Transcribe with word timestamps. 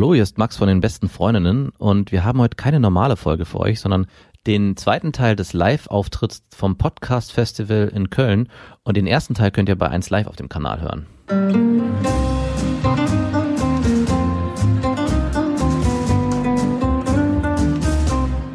Hallo, 0.00 0.14
hier 0.14 0.22
ist 0.22 0.38
Max 0.38 0.56
von 0.56 0.66
den 0.66 0.80
besten 0.80 1.10
Freundinnen 1.10 1.72
und 1.76 2.10
wir 2.10 2.24
haben 2.24 2.40
heute 2.40 2.56
keine 2.56 2.80
normale 2.80 3.16
Folge 3.16 3.44
für 3.44 3.60
euch, 3.60 3.80
sondern 3.80 4.06
den 4.46 4.74
zweiten 4.78 5.12
Teil 5.12 5.36
des 5.36 5.52
Live-Auftritts 5.52 6.40
vom 6.56 6.78
Podcast 6.78 7.32
Festival 7.32 7.92
in 7.94 8.08
Köln 8.08 8.48
und 8.82 8.96
den 8.96 9.06
ersten 9.06 9.34
Teil 9.34 9.50
könnt 9.50 9.68
ihr 9.68 9.76
bei 9.76 9.90
1 9.90 10.08
Live 10.08 10.26
auf 10.26 10.36
dem 10.36 10.48
Kanal 10.48 10.80
hören. 10.80 11.06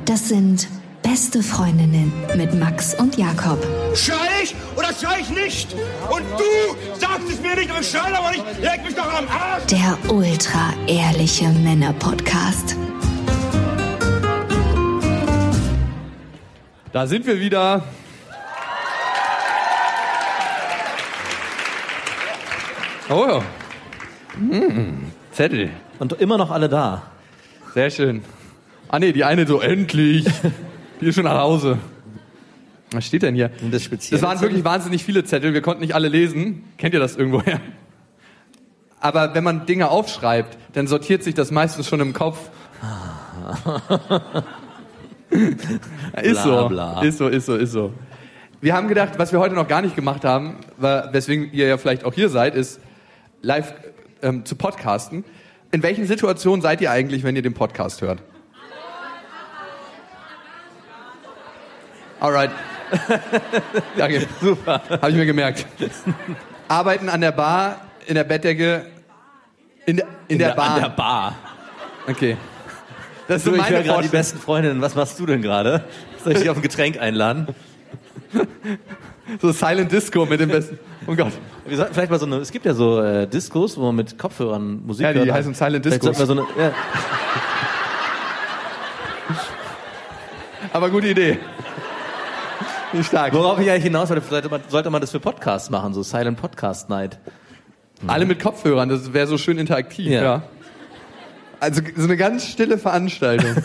Das 0.06 0.28
sind 0.28 0.68
beste 1.04 1.44
Freundinnen 1.44 2.12
mit 2.36 2.56
Max 2.56 2.96
und 3.00 3.20
Jakob. 3.20 3.60
Schrei 3.94 4.35
oder 4.96 5.08
schrei 5.08 5.20
ich 5.22 5.30
nicht? 5.30 5.74
Und 6.10 6.24
du 6.38 7.00
sagst 7.00 7.30
es 7.30 7.42
mir 7.42 7.56
nicht, 7.56 7.70
aber 7.70 7.82
ich 7.82 7.90
schrei 7.90 8.14
aber 8.14 8.32
nicht. 8.32 8.44
Leg 8.62 8.84
mich 8.84 8.96
doch 8.96 9.14
am 9.14 9.28
Arsch. 9.28 9.66
Der 9.68 9.98
ultra 10.12 10.74
ehrliche 10.88 11.50
Männer 11.50 11.94
Podcast. 11.94 12.76
Da 16.92 17.08
sind 17.08 17.26
wir 17.26 17.40
wieder. 17.40 17.84
Oh 23.10 23.26
ja. 23.28 23.42
Hm, 24.34 25.12
Zettel. 25.32 25.70
Und 26.00 26.14
immer 26.14 26.38
noch 26.38 26.52
alle 26.52 26.70
da. 26.70 27.04
Sehr 27.74 27.90
schön. 27.90 28.24
Ah 28.88 29.00
nee, 29.00 29.12
die 29.12 29.24
eine 29.24 29.46
so 29.46 29.60
endlich. 29.60 30.26
Die 31.02 31.08
ist 31.08 31.16
schon 31.16 31.26
nach 31.26 31.38
Hause. 31.40 31.78
Was 32.92 33.06
steht 33.06 33.24
denn 33.24 33.36
hier? 33.36 33.52
Sind 33.60 33.74
das 33.74 33.90
Das 34.10 34.22
waren 34.22 34.40
wirklich 34.42 34.64
wahnsinnig 34.64 35.04
viele 35.04 35.24
Zettel. 35.24 35.54
Wir 35.54 35.62
konnten 35.62 35.82
nicht 35.82 35.96
alle 35.96 36.08
lesen. 36.08 36.64
Kennt 36.78 36.94
ihr 36.94 37.00
das 37.00 37.16
irgendwoher? 37.16 37.60
Aber 39.00 39.36
wenn 39.36 39.44
man 39.44 39.66
Dinge 39.66 39.90
aufschreibt, 39.90 40.58
dann 40.74 40.88
sortiert 40.88 41.24
sich 41.24 41.34
das 41.34 41.52
meistens 41.52 41.88
schon 41.88 42.00
im 42.00 42.14
Kopf. 42.14 42.50
ist 46.22 46.44
so, 46.44 46.70
ist 47.02 47.18
so, 47.18 47.28
ist 47.28 47.46
so, 47.46 47.56
ist 47.56 47.72
so. 47.72 47.94
Wir 48.62 48.74
haben 48.74 48.88
gedacht, 48.88 49.14
was 49.18 49.32
wir 49.32 49.40
heute 49.40 49.54
noch 49.54 49.68
gar 49.68 49.82
nicht 49.82 49.96
gemacht 49.96 50.26
haben, 50.26 50.58
weswegen 50.78 51.52
ihr 51.52 51.68
ja 51.68 51.78
vielleicht 51.78 52.04
auch 52.04 52.14
hier 52.14 52.30
seid, 52.30 52.56
ist 52.56 52.80
live 53.42 53.74
ähm, 54.22 54.46
zu 54.46 54.56
podcasten. 54.56 55.24
In 55.72 55.84
welchen 55.84 56.08
Situationen 56.08 56.62
seid 56.62 56.82
ihr 56.82 56.90
eigentlich, 56.90 57.24
wenn 57.24 57.36
ihr 57.36 57.42
den 57.42 57.54
Podcast 57.54 58.02
hört? 58.02 58.22
Alright. 62.20 62.52
Danke. 63.98 64.28
Super. 64.42 64.82
Habe 64.90 65.10
ich 65.10 65.16
mir 65.16 65.26
gemerkt. 65.26 65.66
Arbeiten 66.68 67.10
an 67.10 67.22
der 67.22 67.32
Bar, 67.32 67.82
in 68.06 68.16
der 68.16 68.24
Bettdecke, 68.24 68.86
in 69.86 69.98
der, 69.98 70.06
in 70.28 70.40
der, 70.40 70.52
Bar. 70.52 70.76
An 70.76 70.82
der 70.82 70.90
Bar. 70.90 71.36
Okay. 72.08 72.38
Das 73.28 73.38
ist 73.38 73.48
Du, 73.48 73.52
so 73.52 73.56
ich 73.56 73.62
meine 73.62 73.76
höre 73.78 73.84
gerade 73.84 74.04
die 74.04 74.10
besten 74.10 74.40
Freundinnen. 74.40 74.82
Was 74.82 74.96
machst 74.96 75.20
du 75.20 75.26
denn 75.26 75.42
gerade? 75.42 75.84
Soll 76.24 76.34
ich 76.34 76.40
dich 76.40 76.50
auf 76.50 76.58
ein 76.58 76.62
Getränk 76.62 77.00
einladen? 77.00 77.48
So 79.42 79.52
Silent 79.52 79.92
Disco 79.92 80.26
mit 80.26 80.40
dem 80.40 80.50
besten. 80.50 80.78
Oh 81.08 81.16
Gott. 81.16 81.34
Wir 81.66 81.78
sollten 81.78 81.94
vielleicht 81.94 82.12
mal 82.12 82.20
so 82.20 82.26
eine, 82.28 82.38
es 82.38 82.52
gibt 82.52 82.66
ja 82.66 82.74
so 82.74 83.02
äh, 83.02 83.28
Discos, 83.28 83.78
wo 83.78 83.84
man 83.88 83.96
mit 83.96 84.18
Kopfhörern 84.18 84.86
Musik 84.86 85.04
Ja, 85.06 85.14
die 85.14 85.20
hört. 85.20 85.32
heißen 85.32 85.54
Silent 85.56 85.86
Discos. 85.86 86.18
so 86.18 86.32
eine, 86.32 86.42
ja, 86.60 86.72
Aber 90.74 90.90
gute 90.90 91.08
Idee. 91.08 91.40
Stark. 93.04 93.34
worauf 93.34 93.60
ich 93.60 93.70
eigentlich 93.70 93.84
hinaus 93.84 94.10
wollte, 94.10 94.26
sollte 94.28 94.50
man, 94.50 94.62
sollte 94.68 94.90
man 94.90 95.02
das 95.02 95.12
für 95.12 95.20
Podcasts 95.20 95.70
machen, 95.70 95.94
so 95.94 96.04
Silent 96.04 96.40
Podcast 96.40 96.90
Night. 96.90 97.20
Alle 98.08 98.26
mit 98.26 98.40
Kopfhörern, 98.40 98.90
das 98.90 99.14
wäre 99.14 99.28
so 99.28 99.38
schön 99.38 99.58
interaktiv, 99.58 100.08
ja. 100.08 100.22
Ja. 100.22 100.44
Also 101.60 101.82
so 101.96 102.04
eine 102.04 102.18
ganz 102.18 102.46
stille 102.46 102.78
Veranstaltung. 102.78 103.56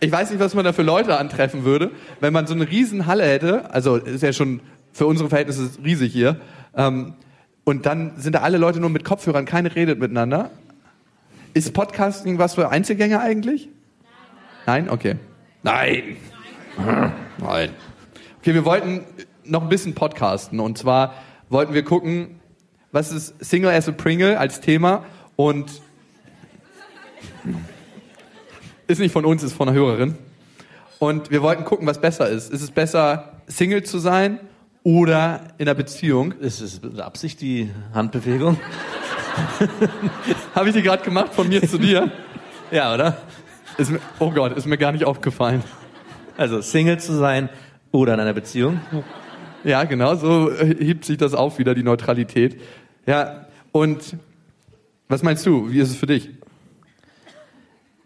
ich 0.00 0.10
weiß 0.10 0.30
nicht, 0.30 0.40
was 0.40 0.54
man 0.54 0.64
da 0.64 0.72
für 0.72 0.82
Leute 0.82 1.18
antreffen 1.18 1.64
würde, 1.64 1.90
wenn 2.20 2.32
man 2.32 2.46
so 2.46 2.54
eine 2.54 2.68
riesen 2.68 3.06
Halle 3.06 3.24
hätte, 3.24 3.72
also 3.74 3.96
ist 3.96 4.22
ja 4.22 4.32
schon 4.32 4.60
für 4.92 5.06
unsere 5.06 5.28
Verhältnisse 5.28 5.70
riesig 5.84 6.12
hier, 6.12 6.40
ähm, 6.76 7.14
und 7.64 7.86
dann 7.86 8.12
sind 8.16 8.34
da 8.34 8.40
alle 8.40 8.58
Leute 8.58 8.80
nur 8.80 8.90
mit 8.90 9.04
Kopfhörern, 9.04 9.44
keine 9.44 9.74
redet 9.74 10.00
miteinander. 10.00 10.50
Ist 11.54 11.72
Podcasting 11.74 12.38
was 12.38 12.54
für 12.54 12.70
Einzelgänger 12.70 13.20
eigentlich? 13.20 13.68
Nein? 14.66 14.88
Okay. 14.88 15.16
Nein. 15.62 16.16
Nein. 16.76 17.70
Okay, 18.40 18.54
wir 18.54 18.64
wollten 18.64 19.04
noch 19.44 19.62
ein 19.62 19.68
bisschen 19.68 19.94
podcasten 19.94 20.60
und 20.60 20.78
zwar 20.78 21.14
wollten 21.48 21.74
wir 21.74 21.84
gucken, 21.84 22.40
was 22.92 23.12
ist 23.12 23.34
Single 23.44 23.70
as 23.70 23.88
a 23.88 23.92
Pringle 23.92 24.38
als 24.38 24.60
Thema 24.60 25.04
und 25.36 25.70
ist 28.86 28.98
nicht 28.98 29.12
von 29.12 29.24
uns, 29.24 29.42
ist 29.42 29.54
von 29.54 29.68
einer 29.68 29.78
Hörerin. 29.78 30.16
Und 30.98 31.30
wir 31.30 31.42
wollten 31.42 31.64
gucken, 31.64 31.86
was 31.86 32.00
besser 32.00 32.28
ist. 32.28 32.52
Ist 32.52 32.62
es 32.62 32.70
besser, 32.70 33.40
Single 33.46 33.82
zu 33.82 33.98
sein 33.98 34.38
oder 34.82 35.40
in 35.58 35.66
einer 35.66 35.74
Beziehung? 35.74 36.32
Ist 36.32 36.60
es 36.60 36.82
mit 36.82 37.00
Absicht 37.00 37.40
die 37.40 37.70
Handbewegung? 37.94 38.58
Habe 40.54 40.68
ich 40.68 40.74
die 40.74 40.82
gerade 40.82 41.02
gemacht 41.02 41.34
von 41.34 41.48
mir 41.48 41.66
zu 41.66 41.78
dir? 41.78 42.10
Ja, 42.70 42.94
oder? 42.94 43.16
Ist 43.78 43.90
mir, 43.90 44.00
oh 44.18 44.30
Gott, 44.30 44.56
ist 44.56 44.66
mir 44.66 44.78
gar 44.78 44.92
nicht 44.92 45.04
aufgefallen. 45.04 45.64
Also 46.36 46.60
Single 46.60 46.98
zu 46.98 47.14
sein 47.14 47.48
oder 47.90 48.14
in 48.14 48.20
einer 48.20 48.32
Beziehung. 48.32 48.80
Ja, 49.64 49.84
genau, 49.84 50.14
so 50.16 50.50
hebt 50.52 51.04
sich 51.04 51.18
das 51.18 51.34
auf 51.34 51.58
wieder, 51.58 51.74
die 51.74 51.82
Neutralität. 51.82 52.60
Ja, 53.06 53.46
und 53.70 54.16
was 55.08 55.22
meinst 55.22 55.44
du? 55.46 55.70
Wie 55.70 55.78
ist 55.78 55.90
es 55.90 55.96
für 55.96 56.06
dich? 56.06 56.30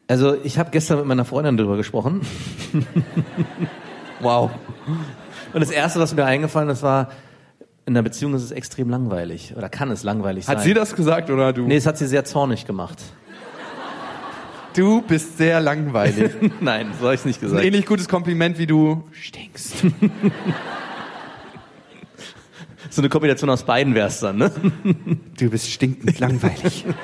Also 0.08 0.36
ich 0.44 0.58
habe 0.58 0.70
gestern 0.70 0.98
mit 0.98 1.06
meiner 1.06 1.24
Freundin 1.24 1.56
darüber 1.56 1.76
gesprochen 1.76 2.20
Wow. 4.20 4.50
und 5.52 5.60
das 5.60 5.70
Erste, 5.70 5.98
was 5.98 6.14
mir 6.14 6.24
eingefallen 6.24 6.68
ist, 6.68 6.82
war, 6.82 7.10
in 7.86 7.92
einer 7.94 8.02
Beziehung 8.02 8.34
ist 8.34 8.42
es 8.42 8.50
extrem 8.50 8.88
langweilig 8.88 9.54
oder 9.56 9.68
kann 9.68 9.90
es 9.90 10.02
langweilig 10.02 10.46
sein. 10.46 10.56
Hat 10.56 10.64
sie 10.64 10.74
das 10.74 10.94
gesagt 10.94 11.30
oder 11.30 11.52
du? 11.52 11.62
Nee, 11.66 11.76
es 11.76 11.86
hat 11.86 11.98
sie 11.98 12.06
sehr 12.06 12.24
zornig 12.24 12.66
gemacht. 12.66 13.02
Du 14.76 15.00
bist 15.00 15.38
sehr 15.38 15.60
langweilig. 15.60 16.32
Nein, 16.60 16.88
so 16.98 17.06
habe 17.06 17.14
ich 17.14 17.24
nicht 17.24 17.38
Ein 17.38 17.48
gesagt. 17.48 17.64
ähnlich 17.64 17.86
gutes 17.86 18.08
Kompliment 18.08 18.58
wie 18.58 18.66
du 18.66 19.04
stinkst. 19.12 19.76
So 22.88 23.02
eine 23.02 23.08
Kombination 23.08 23.50
aus 23.50 23.64
beiden 23.64 23.94
wär's 23.94 24.20
dann, 24.20 24.38
ne? 24.38 24.50
Du 25.38 25.50
bist 25.50 25.68
stinkend 25.70 26.18
langweilig. 26.18 26.84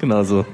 Genau 0.00 0.24
so. 0.24 0.44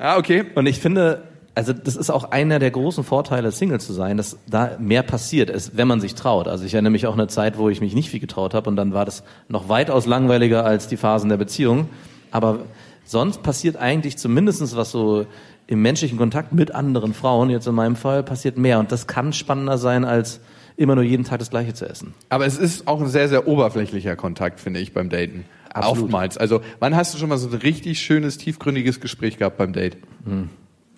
Ja, 0.00 0.16
okay. 0.16 0.44
Und 0.56 0.66
ich 0.66 0.80
finde, 0.80 1.28
also 1.54 1.72
das 1.72 1.94
ist 1.94 2.10
auch 2.10 2.32
einer 2.32 2.58
der 2.58 2.72
großen 2.72 3.04
Vorteile, 3.04 3.52
Single 3.52 3.78
zu 3.78 3.92
sein, 3.92 4.16
dass 4.16 4.36
da 4.48 4.76
mehr 4.80 5.04
passiert 5.04 5.48
ist, 5.48 5.76
wenn 5.76 5.86
man 5.86 6.00
sich 6.00 6.16
traut. 6.16 6.48
Also 6.48 6.64
ich 6.64 6.74
erinnere 6.74 6.90
mich 6.90 7.06
auch 7.06 7.12
eine 7.12 7.28
Zeit, 7.28 7.56
wo 7.56 7.68
ich 7.68 7.80
mich 7.80 7.94
nicht 7.94 8.10
viel 8.10 8.18
getraut 8.18 8.54
habe 8.54 8.68
und 8.68 8.74
dann 8.74 8.94
war 8.94 9.04
das 9.04 9.22
noch 9.48 9.68
weitaus 9.68 10.06
langweiliger 10.06 10.64
als 10.64 10.88
die 10.88 10.96
Phasen 10.96 11.28
der 11.28 11.36
Beziehung. 11.36 11.88
Aber 12.32 12.64
sonst 13.04 13.42
passiert 13.42 13.76
eigentlich 13.76 14.16
zumindestens 14.18 14.76
was 14.76 14.90
so 14.90 15.26
im 15.66 15.82
menschlichen 15.82 16.18
Kontakt 16.18 16.52
mit 16.52 16.74
anderen 16.74 17.14
Frauen, 17.14 17.50
jetzt 17.50 17.66
in 17.66 17.74
meinem 17.74 17.96
Fall, 17.96 18.22
passiert 18.22 18.58
mehr. 18.58 18.78
Und 18.78 18.92
das 18.92 19.06
kann 19.06 19.32
spannender 19.32 19.78
sein, 19.78 20.04
als 20.04 20.40
immer 20.76 20.94
nur 20.94 21.04
jeden 21.04 21.24
Tag 21.24 21.38
das 21.38 21.50
Gleiche 21.50 21.74
zu 21.74 21.88
essen. 21.88 22.14
Aber 22.28 22.46
es 22.46 22.58
ist 22.58 22.88
auch 22.88 23.00
ein 23.00 23.08
sehr, 23.08 23.28
sehr 23.28 23.46
oberflächlicher 23.46 24.16
Kontakt, 24.16 24.60
finde 24.60 24.80
ich, 24.80 24.92
beim 24.92 25.08
Daten. 25.08 25.44
Absolut. 25.72 26.04
Oftmals. 26.04 26.36
Also, 26.36 26.60
wann 26.80 26.94
hast 26.94 27.14
du 27.14 27.18
schon 27.18 27.28
mal 27.28 27.38
so 27.38 27.48
ein 27.48 27.54
richtig 27.54 28.00
schönes, 28.00 28.36
tiefgründiges 28.36 29.00
Gespräch 29.00 29.38
gehabt 29.38 29.56
beim 29.56 29.72
Date? 29.72 29.96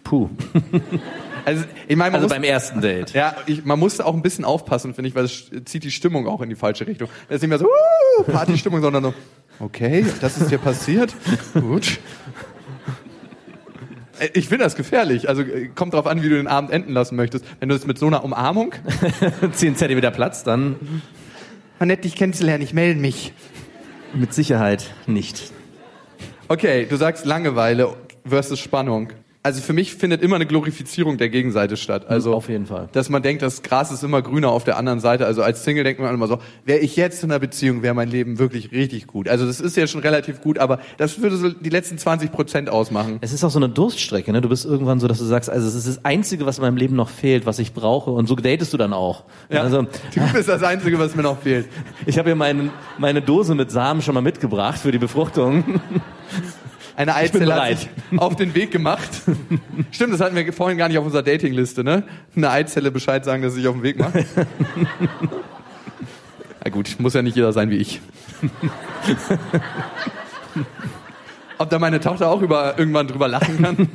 Puh. 0.02 0.28
Also, 1.46 1.64
ich 1.88 1.96
meine, 1.96 2.14
Also 2.14 2.24
muss, 2.24 2.32
beim 2.32 2.42
ersten 2.42 2.80
Date. 2.80 3.12
ja, 3.12 3.36
ich, 3.44 3.66
man 3.66 3.78
muss 3.78 4.00
auch 4.00 4.14
ein 4.14 4.22
bisschen 4.22 4.46
aufpassen, 4.46 4.94
finde 4.94 5.08
ich, 5.08 5.14
weil 5.14 5.24
es 5.24 5.50
zieht 5.66 5.84
die 5.84 5.90
Stimmung 5.90 6.26
auch 6.26 6.40
in 6.40 6.48
die 6.48 6.54
falsche 6.54 6.86
Richtung. 6.86 7.08
Das 7.28 7.36
ist 7.36 7.42
nicht 7.42 7.50
mehr 7.50 7.58
so, 7.58 7.66
uh, 7.66 8.22
Partystimmung, 8.22 8.80
sondern 8.80 9.02
so, 9.04 9.14
okay, 9.60 10.04
das 10.20 10.38
ist 10.40 10.50
dir 10.50 10.58
passiert. 10.58 11.14
Gut. 11.54 11.98
Äh, 14.18 14.28
Ich 14.34 14.48
finde 14.48 14.64
das 14.64 14.76
gefährlich. 14.76 15.28
Also 15.28 15.42
äh, 15.42 15.68
kommt 15.74 15.94
drauf 15.94 16.06
an, 16.06 16.22
wie 16.22 16.28
du 16.28 16.36
den 16.36 16.46
Abend 16.46 16.70
enden 16.70 16.92
lassen 16.92 17.16
möchtest. 17.16 17.44
Wenn 17.60 17.68
du 17.68 17.74
es 17.74 17.86
mit 17.86 17.98
so 17.98 18.06
einer 18.06 18.24
Umarmung, 18.24 18.74
Zehn 19.52 19.76
Zentimeter 19.76 20.10
Platz, 20.10 20.44
dann 20.44 21.02
war 21.78 21.86
nett, 21.86 22.04
dich 22.04 22.14
kennenzulernen, 22.16 22.62
ich 22.62 22.72
melde 22.72 23.00
mich. 23.00 23.32
mit 24.14 24.32
Sicherheit 24.32 24.92
nicht. 25.06 25.52
Okay, 26.48 26.86
du 26.88 26.96
sagst 26.96 27.24
Langeweile 27.24 27.94
versus 28.26 28.60
Spannung. 28.60 29.08
Also 29.44 29.60
für 29.60 29.74
mich 29.74 29.94
findet 29.94 30.22
immer 30.22 30.36
eine 30.36 30.46
Glorifizierung 30.46 31.18
der 31.18 31.28
Gegenseite 31.28 31.76
statt. 31.76 32.06
Also 32.08 32.34
Auf 32.34 32.48
jeden 32.48 32.64
Fall. 32.64 32.88
Dass 32.92 33.10
man 33.10 33.22
denkt, 33.22 33.42
das 33.42 33.62
Gras 33.62 33.92
ist 33.92 34.02
immer 34.02 34.22
grüner 34.22 34.48
auf 34.48 34.64
der 34.64 34.78
anderen 34.78 35.00
Seite. 35.00 35.26
Also 35.26 35.42
als 35.42 35.64
Single 35.64 35.84
denkt 35.84 36.00
man 36.00 36.14
immer 36.14 36.26
so, 36.28 36.38
wäre 36.64 36.78
ich 36.78 36.96
jetzt 36.96 37.22
in 37.22 37.30
einer 37.30 37.38
Beziehung, 37.38 37.82
wäre 37.82 37.92
mein 37.92 38.08
Leben 38.08 38.38
wirklich 38.38 38.72
richtig 38.72 39.06
gut. 39.06 39.28
Also 39.28 39.46
das 39.46 39.60
ist 39.60 39.76
ja 39.76 39.86
schon 39.86 40.00
relativ 40.00 40.40
gut, 40.40 40.58
aber 40.58 40.78
das 40.96 41.20
würde 41.20 41.36
so 41.36 41.50
die 41.50 41.68
letzten 41.68 41.98
20 41.98 42.32
Prozent 42.32 42.70
ausmachen. 42.70 43.18
Es 43.20 43.34
ist 43.34 43.44
auch 43.44 43.50
so 43.50 43.58
eine 43.58 43.68
Durststrecke, 43.68 44.32
ne? 44.32 44.40
Du 44.40 44.48
bist 44.48 44.64
irgendwann 44.64 44.98
so, 44.98 45.08
dass 45.08 45.18
du 45.18 45.26
sagst, 45.26 45.50
also 45.50 45.68
es 45.68 45.74
ist 45.74 45.88
das 45.88 46.06
Einzige, 46.06 46.46
was 46.46 46.56
in 46.56 46.62
meinem 46.62 46.78
Leben 46.78 46.96
noch 46.96 47.10
fehlt, 47.10 47.44
was 47.44 47.58
ich 47.58 47.74
brauche. 47.74 48.12
Und 48.12 48.26
so 48.26 48.36
datest 48.36 48.72
du 48.72 48.78
dann 48.78 48.94
auch. 48.94 49.24
Ja, 49.50 49.60
Also, 49.60 49.82
du 49.82 50.32
bist 50.32 50.48
das 50.48 50.62
Einzige, 50.62 50.98
was 50.98 51.14
mir 51.14 51.22
noch 51.22 51.38
fehlt. 51.38 51.68
ich 52.06 52.16
habe 52.16 52.30
hier 52.30 52.36
meine, 52.36 52.70
meine 52.96 53.20
Dose 53.20 53.54
mit 53.54 53.70
Samen 53.70 54.00
schon 54.00 54.14
mal 54.14 54.22
mitgebracht 54.22 54.78
für 54.78 54.90
die 54.90 54.98
Befruchtung. 54.98 55.82
Eine 56.96 57.14
Eizelle 57.16 57.54
hat 57.54 57.78
sich 57.78 57.88
auf 58.16 58.36
den 58.36 58.54
Weg 58.54 58.70
gemacht. 58.70 59.10
Stimmt, 59.90 60.12
das 60.12 60.20
hatten 60.20 60.36
wir 60.36 60.52
vorhin 60.52 60.78
gar 60.78 60.88
nicht 60.88 60.98
auf 60.98 61.04
unserer 61.04 61.22
Datingliste, 61.22 61.82
ne? 61.82 62.04
Eine 62.36 62.50
Eizelle 62.50 62.90
Bescheid 62.92 63.24
sagen, 63.24 63.42
dass 63.42 63.54
sie 63.54 63.60
sich 63.60 63.68
auf 63.68 63.74
den 63.74 63.82
Weg 63.82 63.98
macht. 63.98 64.14
Na 66.64 66.70
gut, 66.70 66.96
muss 66.98 67.14
ja 67.14 67.22
nicht 67.22 67.36
jeder 67.36 67.52
sein 67.52 67.70
wie 67.70 67.76
ich. 67.76 68.00
Ob 71.58 71.70
da 71.70 71.78
meine 71.78 72.00
Tochter 72.00 72.30
auch 72.30 72.42
über, 72.42 72.78
irgendwann 72.78 73.08
drüber 73.08 73.28
lachen 73.28 73.60
kann? 73.62 73.88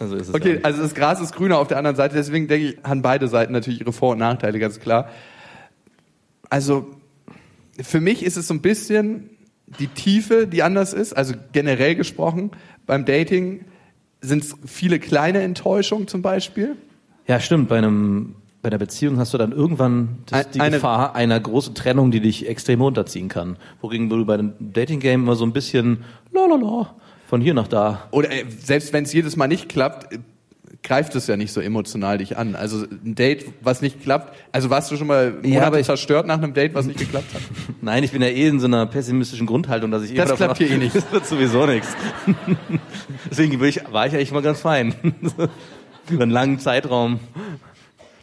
Also 0.00 0.16
ist 0.16 0.28
es 0.28 0.34
Okay, 0.34 0.60
also 0.62 0.82
das 0.82 0.94
Gras 0.94 1.20
ist 1.20 1.34
grüner 1.34 1.58
auf 1.58 1.68
der 1.68 1.78
anderen 1.78 1.96
Seite, 1.96 2.14
deswegen 2.14 2.48
denke 2.48 2.68
ich, 2.68 2.78
haben 2.84 3.02
beide 3.02 3.28
Seiten 3.28 3.52
natürlich 3.52 3.80
ihre 3.80 3.92
Vor- 3.92 4.12
und 4.12 4.18
Nachteile, 4.18 4.58
ganz 4.58 4.78
klar. 4.78 5.08
Also, 6.50 6.94
für 7.80 8.00
mich 8.00 8.24
ist 8.24 8.36
es 8.36 8.46
so 8.46 8.54
ein 8.54 8.62
bisschen 8.62 9.30
die 9.78 9.88
Tiefe, 9.88 10.46
die 10.46 10.62
anders 10.62 10.92
ist, 10.92 11.12
also 11.12 11.34
generell 11.52 11.94
gesprochen. 11.94 12.50
Beim 12.86 13.04
Dating 13.04 13.64
sind 14.20 14.42
es 14.42 14.54
viele 14.66 14.98
kleine 14.98 15.42
Enttäuschungen 15.42 16.08
zum 16.08 16.22
Beispiel. 16.22 16.76
Ja, 17.26 17.40
stimmt. 17.40 17.68
Bei 17.68 17.78
einem 17.78 18.34
bei 18.60 18.70
der 18.70 18.78
Beziehung 18.78 19.18
hast 19.18 19.32
du 19.32 19.38
dann 19.38 19.52
irgendwann 19.52 20.18
das, 20.26 20.50
die 20.50 20.60
eine- 20.60 20.76
Gefahr 20.76 21.14
einer 21.14 21.38
großen 21.38 21.74
Trennung, 21.76 22.10
die 22.10 22.20
dich 22.20 22.48
extrem 22.48 22.80
runterziehen 22.80 23.28
kann. 23.28 23.56
Wogegen 23.80 24.08
du 24.08 24.24
bei 24.26 24.34
einem 24.34 24.52
Dating-Game 24.58 25.22
immer 25.22 25.36
so 25.36 25.44
ein 25.46 25.52
bisschen 25.52 25.98
lalala, 26.32 26.94
von 27.28 27.40
hier 27.40 27.54
nach 27.54 27.68
da. 27.68 28.08
Oder 28.10 28.32
äh, 28.32 28.44
selbst 28.48 28.92
wenn 28.92 29.04
es 29.04 29.12
jedes 29.12 29.36
Mal 29.36 29.46
nicht 29.46 29.68
klappt, 29.68 30.18
greift 30.82 31.14
es 31.14 31.26
ja 31.26 31.36
nicht 31.36 31.52
so 31.52 31.60
emotional 31.60 32.18
dich 32.18 32.36
an. 32.36 32.54
Also 32.54 32.84
ein 32.84 33.14
Date, 33.14 33.46
was 33.60 33.82
nicht 33.82 34.02
klappt. 34.02 34.36
Also 34.52 34.70
warst 34.70 34.90
du 34.90 34.96
schon 34.96 35.06
mal 35.06 35.30
Monate 35.32 35.48
Ja, 35.48 35.62
aber 35.66 35.80
ich- 35.80 35.86
zerstört 35.86 36.26
nach 36.26 36.38
einem 36.38 36.54
Date, 36.54 36.74
was 36.74 36.86
nicht 36.86 36.98
geklappt 36.98 37.32
hat? 37.34 37.42
Nein, 37.80 38.04
ich 38.04 38.12
bin 38.12 38.22
ja 38.22 38.28
eh 38.28 38.48
in 38.48 38.60
so 38.60 38.66
einer 38.66 38.86
pessimistischen 38.86 39.46
Grundhaltung, 39.46 39.90
dass 39.90 40.02
ich 40.02 40.12
eh 40.12 40.14
Das 40.14 40.28
davon 40.30 40.46
klappt 40.46 40.58
hier 40.58 40.70
eh 40.70 40.76
nicht. 40.78 40.94
Das 40.94 41.12
wird 41.12 41.26
sowieso 41.26 41.66
nichts. 41.66 41.88
Deswegen 43.30 43.62
ich, 43.64 43.80
war 43.90 44.06
ich 44.06 44.14
eigentlich 44.14 44.32
mal 44.32 44.42
ganz 44.42 44.60
fein. 44.60 44.94
Über 46.10 46.22
einen 46.22 46.32
langen 46.32 46.58
Zeitraum. 46.58 47.20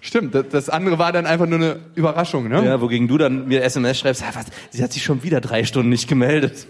Stimmt, 0.02 0.36
das, 0.36 0.46
das 0.52 0.70
andere 0.70 1.00
war 1.00 1.12
dann 1.12 1.26
einfach 1.26 1.48
nur 1.48 1.58
eine 1.58 1.80
Überraschung, 1.96 2.48
ne? 2.48 2.64
Ja, 2.64 2.80
wogegen 2.80 3.08
du 3.08 3.18
dann 3.18 3.48
mir 3.48 3.64
SMS 3.64 4.00
schreibst, 4.00 4.22
ja, 4.22 4.28
was, 4.36 4.46
sie 4.70 4.84
hat 4.84 4.94
sich 4.94 5.04
schon 5.04 5.24
wieder 5.24 5.42
drei 5.42 5.64
Stunden 5.64 5.90
nicht 5.90 6.08
gemeldet. 6.08 6.68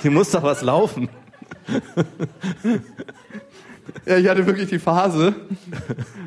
Sie 0.00 0.10
muss 0.10 0.30
doch 0.32 0.42
was 0.42 0.60
laufen. 0.60 1.08
Ja, 4.06 4.16
ich 4.18 4.28
hatte 4.28 4.46
wirklich 4.46 4.68
die 4.68 4.78
Phase, 4.78 5.34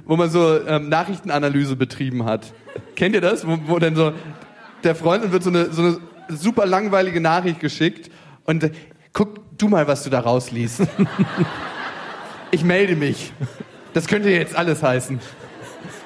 wo 0.05 0.15
man 0.15 0.29
so 0.29 0.59
ähm, 0.65 0.89
Nachrichtenanalyse 0.89 1.75
betrieben 1.75 2.25
hat. 2.25 2.53
Kennt 2.95 3.15
ihr 3.15 3.21
das? 3.21 3.45
Wo, 3.47 3.57
wo 3.67 3.79
dann 3.79 3.95
so 3.95 4.13
der 4.83 4.95
Freundin 4.95 5.31
wird 5.31 5.43
so 5.43 5.49
eine, 5.49 5.71
so 5.71 5.81
eine 5.81 5.97
super 6.29 6.65
langweilige 6.65 7.21
Nachricht 7.21 7.59
geschickt 7.59 8.09
und 8.45 8.63
äh, 8.63 8.71
guck 9.13 9.57
du 9.57 9.67
mal, 9.67 9.87
was 9.87 10.03
du 10.03 10.09
da 10.09 10.19
rausliest. 10.21 10.81
Ich 12.51 12.63
melde 12.63 12.95
mich. 12.95 13.31
Das 13.93 14.07
könnte 14.07 14.29
jetzt 14.29 14.55
alles 14.55 14.81
heißen. 14.83 15.19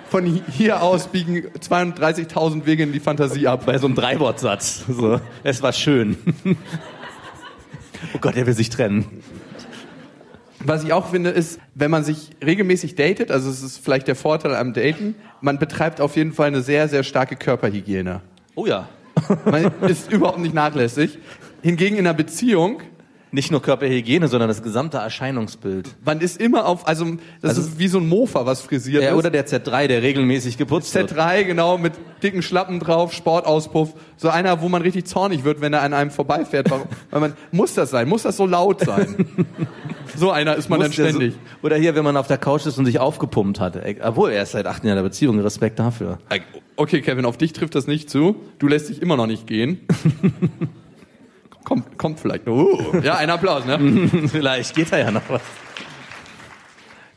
Von 0.10 0.26
hi- 0.26 0.44
hier 0.52 0.82
aus 0.82 1.08
biegen 1.08 1.48
32.000 1.60 2.66
Wege 2.66 2.84
in 2.84 2.92
die 2.94 3.00
Fantasie 3.00 3.48
ab. 3.48 3.66
Bei 3.66 3.78
so 3.78 3.88
einem 3.88 3.96
Dreiwortsatz. 3.96 4.84
So, 4.88 5.20
es 5.44 5.62
war 5.64 5.74
schön. 5.74 6.18
Oh 8.14 8.18
Gott, 8.22 8.36
er 8.36 8.46
will 8.46 8.54
sich 8.54 8.70
trennen. 8.70 9.24
Was 10.68 10.84
ich 10.84 10.94
auch 10.94 11.10
finde, 11.10 11.30
ist, 11.30 11.60
wenn 11.76 11.92
man 11.92 12.04
sich 12.04 12.32
regelmäßig 12.44 12.96
datet, 12.96 13.30
also 13.30 13.50
es 13.50 13.62
ist 13.62 13.84
vielleicht 13.84 14.08
der 14.08 14.16
Vorteil 14.16 14.56
am 14.56 14.74
Daten, 14.74 15.14
man 15.40 15.60
betreibt 15.60 16.02
auf 16.02 16.16
jeden 16.16 16.34
Fall 16.34 16.48
eine 16.48 16.62
sehr, 16.62 16.88
sehr 16.88 17.04
starke 17.04 17.36
Körperhygiene. 17.36 18.22
Oh 18.56 18.66
ja. 18.66 18.90
Man 19.46 19.72
ist 19.88 20.12
überhaupt 20.12 20.40
nicht 20.40 20.56
nachlässig. 20.56 21.20
Hingegen 21.62 21.98
in 21.98 22.08
einer 22.08 22.16
Beziehung, 22.16 22.82
Nicht 23.32 23.52
nur 23.52 23.62
Körperhygiene, 23.62 24.28
sondern 24.30 24.48
das 24.48 24.64
gesamte 24.64 24.98
Erscheinungsbild. 24.98 25.90
man 26.06 26.22
ist 26.22 26.40
immer 26.40 26.66
auf, 26.66 26.88
also 26.88 27.06
das 27.42 27.50
Also- 27.58 27.62
ist 27.62 27.80
wie 27.80 27.88
so 27.90 28.00
ein 28.00 28.08
Mofa, 28.08 28.46
was 28.46 28.62
frisiert 28.62 29.04
Ja, 29.04 29.10
ist. 29.10 29.16
oder 29.16 29.30
der 29.30 29.46
Z3, 29.46 29.88
der 29.88 30.02
regelmäßig 30.02 30.58
geputzt 30.58 30.94
wird. 30.96 31.12
Z3, 31.12 31.44
genau, 31.44 31.78
mit 31.78 31.94
dicken 32.24 32.42
Schlappen 32.42 32.80
drauf, 32.80 33.14
Sportauspuff. 33.14 33.94
So 34.16 34.30
einer, 34.30 34.62
wo 34.62 34.70
man 34.70 34.82
richtig 34.82 35.06
zornig 35.08 35.44
wird, 35.44 35.60
wenn 35.60 35.74
er 35.74 35.82
an 35.82 35.94
einem 35.94 36.12
vorbeifährt. 36.12 36.70
Warum? 36.72 36.88
Weil 37.12 37.20
man, 37.20 37.34
muss 37.52 37.74
das 37.74 37.90
sein? 37.90 38.08
Muss 38.08 38.24
das 38.24 38.38
so 38.38 38.46
laut 38.46 38.80
sein? 38.82 39.16
so 40.16 40.32
einer 40.32 40.56
ist 40.56 40.70
man 40.70 40.80
dann 40.80 40.90
Muss 40.90 40.96
der 40.96 41.10
ständig. 41.10 41.34
So, 41.34 41.66
oder 41.68 41.76
hier, 41.76 41.96
wenn 41.96 42.04
man 42.06 42.16
auf 42.16 42.28
der 42.28 42.38
Couch 42.38 42.66
ist 42.66 42.78
und 42.78 42.86
sich 42.86 43.00
aufgepumpt 43.00 43.60
hat. 43.60 43.78
Obwohl, 44.04 44.32
er 44.32 44.44
ist 44.44 44.52
seit 44.52 44.66
acht 44.68 44.84
Jahren 44.86 44.98
in 44.98 45.04
der 45.04 45.10
Beziehung. 45.10 45.40
Respekt 45.42 45.78
dafür. 45.80 46.20
Okay, 46.78 47.02
Kevin, 47.02 47.26
auf 47.26 47.38
dich 47.38 47.52
trifft 47.54 47.76
das 47.76 47.88
nicht 47.88 48.10
zu. 48.10 48.38
Du 48.60 48.68
lässt 48.68 48.88
dich 48.90 49.02
immer 49.02 49.18
noch 49.18 49.28
nicht 49.28 49.46
gehen. 49.48 49.80
kommt, 51.66 51.98
kommt 51.98 52.20
vielleicht. 52.20 52.48
Oh, 52.48 52.94
ja, 53.04 53.16
ein 53.16 53.30
Applaus, 53.30 53.66
ne? 53.66 53.78
Vielleicht 54.28 54.76
geht 54.76 54.92
da 54.92 54.98
ja 54.98 55.12
noch 55.12 55.28
was. 55.28 55.42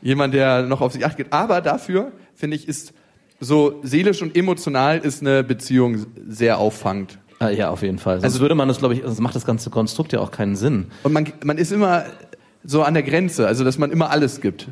Jemand, 0.01 0.33
der 0.33 0.63
noch 0.63 0.81
auf 0.81 0.91
sich 0.93 1.05
acht 1.05 1.15
gibt. 1.17 1.31
Aber 1.31 1.61
dafür, 1.61 2.11
finde 2.35 2.57
ich, 2.57 2.67
ist 2.67 2.93
so 3.39 3.79
seelisch 3.83 4.21
und 4.21 4.35
emotional 4.35 4.97
ist 4.99 5.21
eine 5.21 5.43
Beziehung 5.43 6.05
sehr 6.27 6.57
auffangend. 6.57 7.19
Ah, 7.39 7.49
ja, 7.49 7.69
auf 7.69 7.81
jeden 7.83 7.99
Fall. 7.99 8.15
Sonst 8.15 8.25
also 8.25 8.39
würde 8.41 8.55
man 8.55 8.67
das, 8.67 8.79
glaube 8.79 8.95
ich, 8.95 9.01
sonst 9.03 9.21
macht 9.21 9.35
das 9.35 9.45
ganze 9.45 9.69
Konstrukt 9.69 10.11
ja 10.11 10.19
auch 10.19 10.31
keinen 10.31 10.57
Sinn 10.57 10.87
Und 11.03 11.13
man, 11.13 11.31
man 11.45 11.57
ist 11.57 11.71
immer 11.71 12.03
so 12.65 12.83
an 12.83 12.93
der 12.95 13.03
Grenze, 13.03 13.47
also 13.47 13.63
dass 13.63 13.77
man 13.77 13.91
immer 13.91 14.09
alles 14.09 14.41
gibt. 14.41 14.67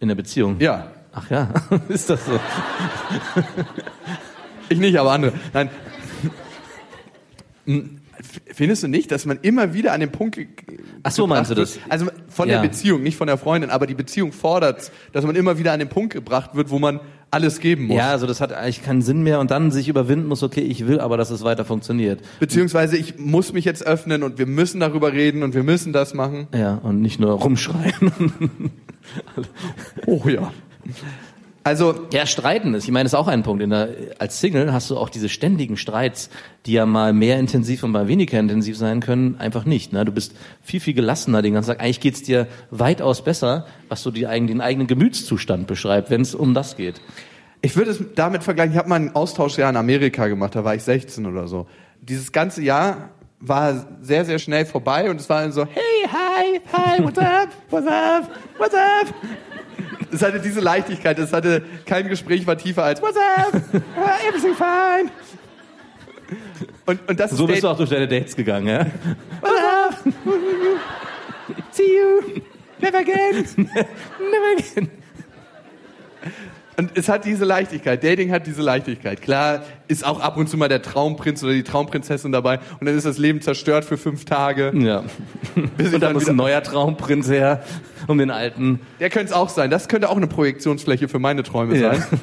in 0.00 0.08
der 0.08 0.14
Beziehung. 0.14 0.56
Ja. 0.60 0.88
Ach 1.12 1.30
ja, 1.30 1.48
ist 1.88 2.10
das 2.10 2.24
so? 2.26 2.38
Ich 4.68 4.78
nicht, 4.78 4.96
aber 4.98 5.12
andere. 5.12 5.32
Nein. 5.52 5.70
Findest 8.52 8.82
du 8.82 8.88
nicht, 8.88 9.10
dass 9.10 9.24
man 9.26 9.38
immer 9.42 9.72
wieder 9.74 9.92
an 9.92 10.00
den 10.00 10.12
Punkt 10.12 10.38
Ach 11.02 11.10
so, 11.10 11.26
meinst 11.26 11.50
du 11.50 11.54
das? 11.54 11.76
wird? 11.76 11.84
Also 11.90 12.06
von 12.28 12.48
Ja. 12.48 12.60
der 12.60 12.68
Beziehung, 12.68 13.02
nicht 13.02 13.16
von 13.16 13.26
der 13.26 13.38
Freundin, 13.38 13.70
aber 13.70 13.86
die 13.86 13.94
Beziehung 13.94 14.32
fordert, 14.32 14.92
dass 15.12 15.24
man 15.24 15.36
immer 15.36 15.58
wieder 15.58 15.72
an 15.72 15.78
den 15.78 15.88
Punkt 15.88 16.12
gebracht 16.12 16.54
wird, 16.54 16.70
wo 16.70 16.78
man 16.78 17.00
alles 17.30 17.60
geben 17.60 17.86
muss. 17.86 17.96
Ja, 17.96 18.10
also 18.10 18.26
das 18.26 18.40
hat 18.40 18.52
eigentlich 18.52 18.82
keinen 18.82 19.02
Sinn 19.02 19.22
mehr 19.22 19.38
und 19.40 19.50
dann 19.50 19.70
sich 19.70 19.88
überwinden 19.88 20.26
muss, 20.26 20.42
okay, 20.42 20.60
ich 20.62 20.86
will 20.88 20.98
aber, 21.00 21.16
dass 21.16 21.30
es 21.30 21.44
weiter 21.44 21.64
funktioniert. 21.64 22.20
Beziehungsweise 22.40 22.96
ich 22.96 23.18
muss 23.18 23.52
mich 23.52 23.64
jetzt 23.64 23.86
öffnen 23.86 24.22
und 24.24 24.36
wir 24.38 24.46
müssen 24.46 24.80
darüber 24.80 25.12
reden 25.12 25.42
und 25.42 25.54
wir 25.54 25.62
müssen 25.62 25.92
das 25.92 26.12
machen. 26.12 26.48
Ja, 26.54 26.74
und 26.82 27.00
nicht 27.00 27.20
nur 27.20 27.30
rumschreien. 27.32 28.12
Oh 30.06 30.22
ja. 30.28 30.52
Also 31.70 31.94
Ja, 32.12 32.26
streiten 32.26 32.74
ist, 32.74 32.82
ich 32.84 32.90
meine, 32.90 33.06
ist 33.06 33.14
auch 33.14 33.28
ein 33.28 33.44
Punkt. 33.44 33.62
In 33.62 33.70
der, 33.70 33.90
als 34.18 34.40
Single 34.40 34.72
hast 34.72 34.90
du 34.90 34.96
auch 34.98 35.08
diese 35.08 35.28
ständigen 35.28 35.76
Streits, 35.76 36.28
die 36.66 36.72
ja 36.72 36.84
mal 36.84 37.12
mehr 37.12 37.38
intensiv 37.38 37.84
und 37.84 37.92
mal 37.92 38.08
weniger 38.08 38.40
intensiv 38.40 38.76
sein 38.76 38.98
können, 38.98 39.36
einfach 39.38 39.64
nicht. 39.64 39.92
Ne? 39.92 40.04
Du 40.04 40.10
bist 40.10 40.34
viel, 40.62 40.80
viel 40.80 40.94
gelassener 40.94 41.42
den 41.42 41.54
ganzen 41.54 41.68
Tag. 41.70 41.80
Eigentlich 41.80 42.00
geht's 42.00 42.24
dir 42.24 42.48
weitaus 42.72 43.22
besser, 43.22 43.66
was 43.88 44.02
so 44.02 44.10
die, 44.10 44.26
eigen- 44.26 44.48
den 44.48 44.60
eigenen 44.60 44.88
Gemütszustand 44.88 45.68
beschreibt, 45.68 46.10
wenn 46.10 46.22
es 46.22 46.34
um 46.34 46.54
das 46.54 46.76
geht. 46.76 47.00
Ich 47.62 47.76
würde 47.76 47.92
es 47.92 48.02
damit 48.16 48.42
vergleichen, 48.42 48.72
ich 48.72 48.78
habe 48.78 48.88
mal 48.88 48.96
ein 48.96 49.14
Austauschjahr 49.14 49.70
in 49.70 49.76
Amerika 49.76 50.26
gemacht, 50.26 50.56
da 50.56 50.64
war 50.64 50.74
ich 50.74 50.82
16 50.82 51.24
oder 51.24 51.46
so. 51.46 51.68
Dieses 52.00 52.32
ganze 52.32 52.62
Jahr 52.62 53.10
war 53.38 53.86
sehr, 54.02 54.24
sehr 54.24 54.40
schnell 54.40 54.66
vorbei 54.66 55.08
und 55.08 55.20
es 55.20 55.28
war 55.30 55.42
dann 55.42 55.52
so, 55.52 55.66
hey, 55.66 56.08
hi, 56.10 56.60
hi, 56.72 57.04
what's 57.04 57.18
up, 57.18 57.48
what's 57.70 57.86
up, 57.86 58.28
what's 58.58 58.74
up? 58.74 59.14
Es 60.12 60.22
hatte 60.22 60.40
diese 60.40 60.60
Leichtigkeit, 60.60 61.18
es 61.20 61.32
hatte, 61.32 61.62
kein 61.86 62.08
Gespräch 62.08 62.44
war 62.44 62.58
tiefer 62.58 62.82
als, 62.82 63.00
what's 63.00 63.16
up, 63.16 63.54
everything 64.26 64.54
fine. 64.54 65.10
Und, 66.86 67.08
und 67.08 67.20
das 67.20 67.30
So 67.30 67.44
ist 67.44 67.52
bist 67.52 67.62
du 67.62 67.68
auch 67.68 67.76
durch 67.76 67.90
deine 67.90 68.08
Dates 68.08 68.34
gegangen, 68.34 68.66
ja? 68.66 68.86
what's 69.40 69.62
up, 69.62 70.14
see 71.70 71.96
you, 71.96 72.42
never 72.80 72.98
again. 72.98 73.44
Never 74.20 74.58
again. 74.58 74.90
Und 76.80 76.92
es 76.94 77.10
hat 77.10 77.26
diese 77.26 77.44
Leichtigkeit. 77.44 78.02
Dating 78.02 78.32
hat 78.32 78.46
diese 78.46 78.62
Leichtigkeit. 78.62 79.20
Klar 79.20 79.60
ist 79.86 80.02
auch 80.02 80.18
ab 80.18 80.38
und 80.38 80.48
zu 80.48 80.56
mal 80.56 80.70
der 80.70 80.80
Traumprinz 80.80 81.42
oder 81.44 81.52
die 81.52 81.62
Traumprinzessin 81.62 82.32
dabei 82.32 82.58
und 82.80 82.86
dann 82.86 82.96
ist 82.96 83.04
das 83.04 83.18
Leben 83.18 83.42
zerstört 83.42 83.84
für 83.84 83.98
fünf 83.98 84.24
Tage. 84.24 84.72
Ja. 84.74 85.04
Bis 85.76 85.92
Und 85.92 86.00
dann 86.00 86.14
muss 86.14 86.26
ein 86.26 86.36
neuer 86.36 86.62
Traumprinz 86.62 87.28
her, 87.28 87.62
um 88.06 88.16
den 88.16 88.30
alten. 88.30 88.80
der 88.98 89.10
könnte 89.10 89.26
es 89.26 89.32
auch 89.34 89.50
sein. 89.50 89.70
Das 89.70 89.88
könnte 89.88 90.08
auch 90.08 90.16
eine 90.16 90.26
Projektionsfläche 90.26 91.06
für 91.08 91.18
meine 91.18 91.42
Träume 91.42 91.76
Ja. 91.76 91.96
sein. 91.96 92.20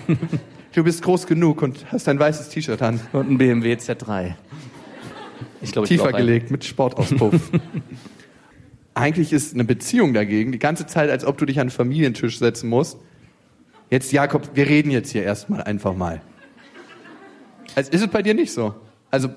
Du 0.73 0.83
bist 0.83 1.03
groß 1.03 1.27
genug 1.27 1.61
und 1.61 1.85
hast 1.91 2.09
ein 2.09 2.17
weißes 2.17 2.49
T-Shirt 2.49 2.81
an. 2.81 2.99
Und 3.13 3.29
ein 3.29 3.37
BMW 3.37 3.75
Z3. 3.75 4.33
Ich 5.61 5.71
glaube, 5.71 5.87
Tiefer 5.87 6.13
gelegt 6.13 6.49
mit 6.49 6.65
Sportauspuff. 6.65 7.35
eigentlich 8.95 9.33
ist 9.33 9.53
eine 9.53 9.65
Beziehung 9.65 10.15
dagegen 10.15 10.51
die 10.51 10.57
ganze 10.59 10.87
Zeit, 10.87 11.11
als 11.11 11.25
ob 11.25 11.37
du 11.37 11.45
dich 11.45 11.59
an 11.59 11.67
den 11.67 11.71
Familientisch 11.71 12.39
setzen 12.39 12.69
musst. 12.69 12.97
Jetzt, 13.89 14.11
Jakob, 14.11 14.49
wir 14.53 14.67
reden 14.67 14.91
jetzt 14.91 15.11
hier 15.11 15.23
erstmal 15.23 15.63
einfach 15.63 15.95
mal. 15.95 16.21
Also 17.75 17.91
ist 17.91 18.01
es 18.01 18.07
bei 18.07 18.21
dir 18.21 18.33
nicht 18.33 18.51
so? 18.51 18.73
Also, 19.11 19.29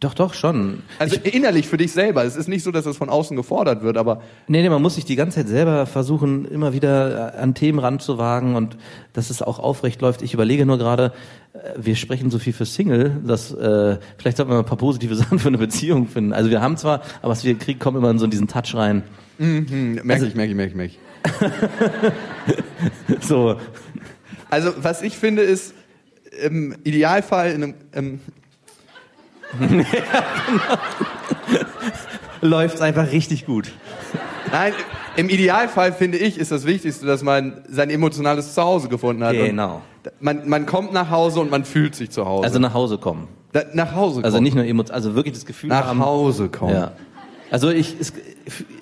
Doch, 0.00 0.14
doch, 0.14 0.34
schon. 0.34 0.82
also 0.98 1.16
innerlich 1.22 1.68
für 1.68 1.76
dich 1.76 1.92
selber. 1.92 2.24
Es 2.24 2.34
ist 2.34 2.48
nicht 2.48 2.64
so, 2.64 2.72
dass 2.72 2.86
es 2.86 2.96
von 2.96 3.08
außen 3.08 3.36
gefordert 3.36 3.82
wird, 3.82 3.96
aber 3.96 4.22
Nee, 4.48 4.62
nee, 4.62 4.68
man 4.68 4.82
muss 4.82 4.96
sich 4.96 5.04
die 5.04 5.14
ganze 5.14 5.36
Zeit 5.36 5.48
selber 5.48 5.86
versuchen, 5.86 6.44
immer 6.46 6.72
wieder 6.72 7.34
äh, 7.34 7.38
an 7.40 7.54
Themen 7.54 7.78
ranzuwagen 7.78 8.56
und 8.56 8.76
dass 9.12 9.30
es 9.30 9.42
auch 9.42 9.58
aufrecht 9.60 10.00
läuft. 10.00 10.22
Ich 10.22 10.34
überlege 10.34 10.66
nur 10.66 10.78
gerade, 10.78 11.12
äh, 11.52 11.58
wir 11.76 11.94
sprechen 11.94 12.30
so 12.30 12.40
viel 12.40 12.52
für 12.52 12.66
Single, 12.66 13.20
dass 13.24 13.52
äh, 13.52 13.98
vielleicht 14.18 14.38
sollten 14.38 14.50
wir 14.50 14.54
mal 14.56 14.60
ein 14.62 14.66
paar 14.66 14.78
positive 14.78 15.14
Sachen 15.16 15.38
für 15.38 15.48
eine 15.48 15.58
Beziehung 15.58 16.08
finden. 16.08 16.32
Also 16.32 16.50
wir 16.50 16.60
haben 16.60 16.76
zwar, 16.76 17.02
aber 17.20 17.30
was 17.30 17.44
wir 17.44 17.56
kriegen, 17.56 17.78
kommen 17.78 17.98
immer 17.98 18.10
in 18.10 18.18
so 18.18 18.26
diesen 18.26 18.48
Touch 18.48 18.74
rein. 18.74 19.04
hm, 19.38 20.00
merke 20.02 20.26
ich, 20.26 20.34
merke 20.34 20.50
ich, 20.50 20.56
merke 20.56 20.70
ich, 20.70 20.76
merke 20.76 20.92
ich. 20.92 20.98
So, 23.20 23.56
Also 24.52 24.74
was 24.76 25.00
ich 25.00 25.16
finde 25.16 25.40
ist, 25.40 25.72
im 26.42 26.76
Idealfall 26.84 27.52
in 27.52 27.62
einem, 27.62 27.74
ähm, 27.94 28.20
läuft's 32.42 32.82
einfach 32.82 33.10
richtig 33.10 33.46
gut. 33.46 33.72
nein, 34.52 34.74
im 35.16 35.30
Idealfall 35.30 35.94
finde 35.94 36.18
ich, 36.18 36.36
ist 36.36 36.52
das 36.52 36.66
Wichtigste, 36.66 37.06
dass 37.06 37.22
man 37.22 37.62
sein 37.66 37.88
emotionales 37.88 38.52
Zuhause 38.52 38.88
gefunden 38.88 39.24
hat. 39.24 39.32
Genau. 39.32 39.80
Man, 40.20 40.46
man 40.46 40.66
kommt 40.66 40.92
nach 40.92 41.08
Hause 41.08 41.40
und 41.40 41.50
man 41.50 41.64
fühlt 41.64 41.94
sich 41.94 42.10
zu 42.10 42.26
Hause. 42.26 42.44
Also 42.44 42.58
nach 42.58 42.74
Hause 42.74 42.98
kommen. 42.98 43.28
Da, 43.52 43.62
nach 43.72 43.94
Hause 43.94 44.16
kommen. 44.16 44.26
Also 44.26 44.38
nicht 44.40 44.54
nur 44.54 44.66
emotional, 44.66 44.96
also 44.96 45.14
wirklich 45.14 45.32
das 45.32 45.46
Gefühl 45.46 45.70
nach 45.70 45.86
haben. 45.86 46.04
Hause 46.04 46.50
kommen. 46.50 46.74
Ja. 46.74 46.92
Also 47.52 47.70
ich, 47.70 47.94
es, 48.00 48.12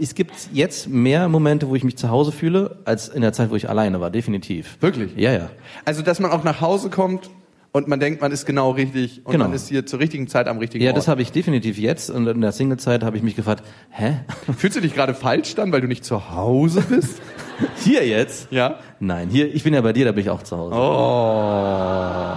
es 0.00 0.14
gibt 0.14 0.32
jetzt 0.52 0.88
mehr 0.88 1.28
Momente, 1.28 1.68
wo 1.68 1.74
ich 1.74 1.82
mich 1.84 1.96
zu 1.96 2.08
Hause 2.08 2.30
fühle, 2.32 2.78
als 2.84 3.08
in 3.08 3.20
der 3.20 3.32
Zeit, 3.32 3.50
wo 3.50 3.56
ich 3.56 3.68
alleine 3.68 4.00
war, 4.00 4.10
definitiv. 4.10 4.76
Wirklich? 4.80 5.10
Ja, 5.16 5.32
ja. 5.32 5.50
Also 5.84 6.02
dass 6.02 6.20
man 6.20 6.30
auch 6.30 6.44
nach 6.44 6.60
Hause 6.60 6.88
kommt 6.88 7.30
und 7.72 7.88
man 7.88 7.98
denkt, 8.00 8.20
man 8.20 8.30
ist 8.32 8.46
genau 8.46 8.70
richtig 8.70 9.22
und 9.24 9.32
Genau. 9.32 9.44
man 9.46 9.54
ist 9.54 9.68
hier 9.68 9.86
zur 9.86 9.98
richtigen 10.00 10.28
Zeit 10.28 10.46
am 10.48 10.58
richtigen 10.58 10.84
Ja, 10.84 10.90
Ort. 10.90 10.98
das 10.98 11.08
habe 11.08 11.20
ich 11.22 11.32
definitiv 11.32 11.78
jetzt. 11.78 12.10
Und 12.10 12.26
in 12.28 12.40
der 12.40 12.52
Single-Zeit 12.52 13.02
habe 13.04 13.16
ich 13.16 13.22
mich 13.24 13.36
gefragt, 13.36 13.64
hä? 13.90 14.20
Fühlst 14.56 14.76
du 14.76 14.80
dich 14.80 14.94
gerade 14.94 15.14
falsch 15.14 15.54
dann, 15.56 15.70
weil 15.72 15.80
du 15.80 15.86
nicht 15.88 16.04
zu 16.04 16.30
Hause 16.30 16.82
bist? 16.88 17.20
Hier 17.84 18.06
jetzt? 18.06 18.48
ja. 18.50 18.78
Nein, 19.00 19.28
hier, 19.30 19.54
ich 19.54 19.62
bin 19.64 19.74
ja 19.74 19.80
bei 19.82 19.92
dir, 19.92 20.04
da 20.06 20.12
bin 20.12 20.22
ich 20.24 20.30
auch 20.30 20.42
zu 20.42 20.56
Hause. 20.56 20.74
Oh. 20.76 22.34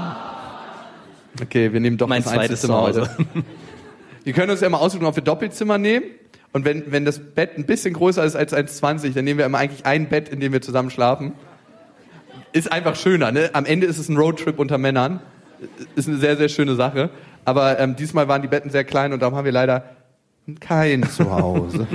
Okay, 1.43 1.71
wir 1.73 1.79
nehmen 1.79 1.97
doch 1.97 2.07
mein 2.07 2.23
zweites 2.23 2.39
Einzelzimmer 2.39 2.73
Zuhause. 2.93 3.01
heute. 3.01 3.25
Wir 4.23 4.33
können 4.33 4.51
uns 4.51 4.61
ja 4.61 4.69
mal 4.69 4.77
aussuchen, 4.77 5.05
ob 5.05 5.15
wir 5.15 5.23
Doppelzimmer 5.23 5.77
nehmen. 5.77 6.05
Und 6.53 6.65
wenn, 6.65 6.91
wenn 6.91 7.03
das 7.03 7.19
Bett 7.19 7.57
ein 7.57 7.65
bisschen 7.65 7.95
größer 7.95 8.23
ist 8.23 8.35
als 8.35 8.53
1,20, 8.53 9.13
dann 9.13 9.25
nehmen 9.25 9.39
wir 9.39 9.45
immer 9.45 9.57
eigentlich 9.57 9.85
ein 9.85 10.07
Bett, 10.07 10.29
in 10.29 10.39
dem 10.39 10.53
wir 10.53 10.61
zusammen 10.61 10.91
schlafen. 10.91 11.33
Ist 12.51 12.71
einfach 12.71 12.95
schöner, 12.95 13.31
ne? 13.31 13.49
Am 13.53 13.65
Ende 13.65 13.87
ist 13.87 13.97
es 13.97 14.07
ein 14.07 14.15
Roadtrip 14.15 14.59
unter 14.59 14.77
Männern. 14.77 15.19
Ist 15.95 16.07
eine 16.07 16.17
sehr, 16.17 16.37
sehr 16.37 16.49
schöne 16.49 16.75
Sache. 16.75 17.09
Aber 17.43 17.79
ähm, 17.79 17.95
diesmal 17.95 18.27
waren 18.27 18.43
die 18.43 18.47
Betten 18.47 18.69
sehr 18.69 18.83
klein 18.83 19.13
und 19.13 19.21
darum 19.21 19.35
haben 19.35 19.45
wir 19.45 19.51
leider 19.51 19.83
kein 20.59 21.03
Zuhause. 21.09 21.87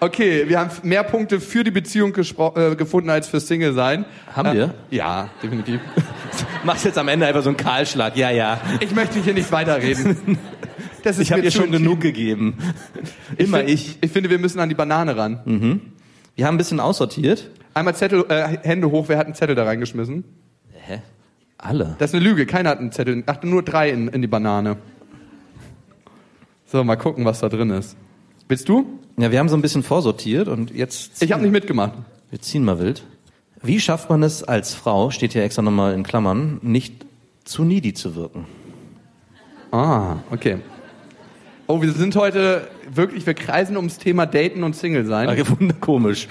Okay, 0.00 0.46
wir 0.48 0.60
haben 0.60 0.70
mehr 0.82 1.02
Punkte 1.02 1.40
für 1.40 1.64
die 1.64 1.70
Beziehung 1.70 2.14
äh, 2.14 2.76
gefunden 2.76 3.08
als 3.08 3.26
für 3.26 3.40
Single 3.40 3.72
sein. 3.72 4.04
Haben 4.34 4.52
wir? 4.52 4.64
Äh, 4.90 4.96
ja, 4.96 5.30
definitiv. 5.42 5.80
Machst 6.64 6.84
jetzt 6.84 6.98
am 6.98 7.08
Ende 7.08 7.26
einfach 7.26 7.42
so 7.42 7.48
einen 7.48 7.56
Kahlschlag. 7.56 8.14
Ja, 8.14 8.28
ja. 8.28 8.60
Ich 8.80 8.94
möchte 8.94 9.18
hier 9.20 9.32
nicht 9.32 9.50
weiterreden. 9.50 10.38
Das 11.04 11.16
ist 11.18 11.22
Ich 11.24 11.32
habe 11.32 11.42
dir 11.42 11.50
schon 11.50 11.70
genug 11.70 12.00
gegeben. 12.00 12.54
Immer 13.36 13.58
find- 13.58 13.70
ich. 13.70 13.98
Ich 14.00 14.10
finde, 14.10 14.30
wir 14.30 14.38
müssen 14.38 14.58
an 14.58 14.68
die 14.68 14.74
Banane 14.74 15.16
ran. 15.16 15.82
Wir 16.34 16.46
haben 16.46 16.54
ein 16.54 16.58
bisschen 16.58 16.80
aussortiert. 16.80 17.50
Einmal 17.74 17.94
Zettel, 17.94 18.24
äh, 18.28 18.58
Hände 18.62 18.90
hoch, 18.90 19.04
wer 19.08 19.18
hat 19.18 19.26
einen 19.26 19.34
Zettel 19.34 19.54
da 19.54 19.64
reingeschmissen? 19.64 20.24
Hä? 20.72 21.02
Alle. 21.58 21.96
Das 21.98 22.10
ist 22.10 22.14
eine 22.16 22.24
Lüge, 22.24 22.46
keiner 22.46 22.70
hat 22.70 22.78
einen 22.78 22.90
Zettel. 22.92 23.22
Ach, 23.26 23.42
nur 23.42 23.62
drei 23.62 23.90
in, 23.90 24.08
in 24.08 24.22
die 24.22 24.28
Banane. 24.28 24.76
So, 26.66 26.82
mal 26.84 26.96
gucken, 26.96 27.24
was 27.24 27.40
da 27.40 27.48
drin 27.48 27.70
ist. 27.70 27.96
Willst 28.48 28.68
du? 28.68 28.86
Ja, 29.16 29.30
wir 29.30 29.38
haben 29.38 29.48
so 29.48 29.56
ein 29.56 29.62
bisschen 29.62 29.82
vorsortiert 29.82 30.48
und 30.48 30.70
jetzt. 30.72 31.22
Ich 31.22 31.32
habe 31.32 31.42
nicht 31.42 31.52
mitgemacht. 31.52 31.92
Wir 32.30 32.40
ziehen 32.40 32.64
mal 32.64 32.78
wild. 32.78 33.04
Wie 33.62 33.80
schafft 33.80 34.10
man 34.10 34.22
es 34.22 34.42
als 34.42 34.74
Frau, 34.74 35.10
steht 35.10 35.32
hier 35.32 35.42
extra 35.44 35.62
nochmal 35.62 35.94
in 35.94 36.02
Klammern, 36.02 36.58
nicht 36.62 37.06
zu 37.44 37.64
needy 37.64 37.94
zu 37.94 38.14
wirken? 38.16 38.46
Ah, 39.70 40.16
okay. 40.30 40.58
Oh, 41.66 41.80
wir 41.80 41.92
sind 41.92 42.14
heute 42.14 42.68
wirklich, 42.92 43.24
wir 43.26 43.32
kreisen 43.32 43.76
ums 43.78 43.96
Thema 43.98 44.26
Daten 44.26 44.64
und 44.64 44.76
Single 44.76 45.06
sein. 45.06 45.30
Okay, 45.30 45.44
wunderkomisch. 45.48 46.28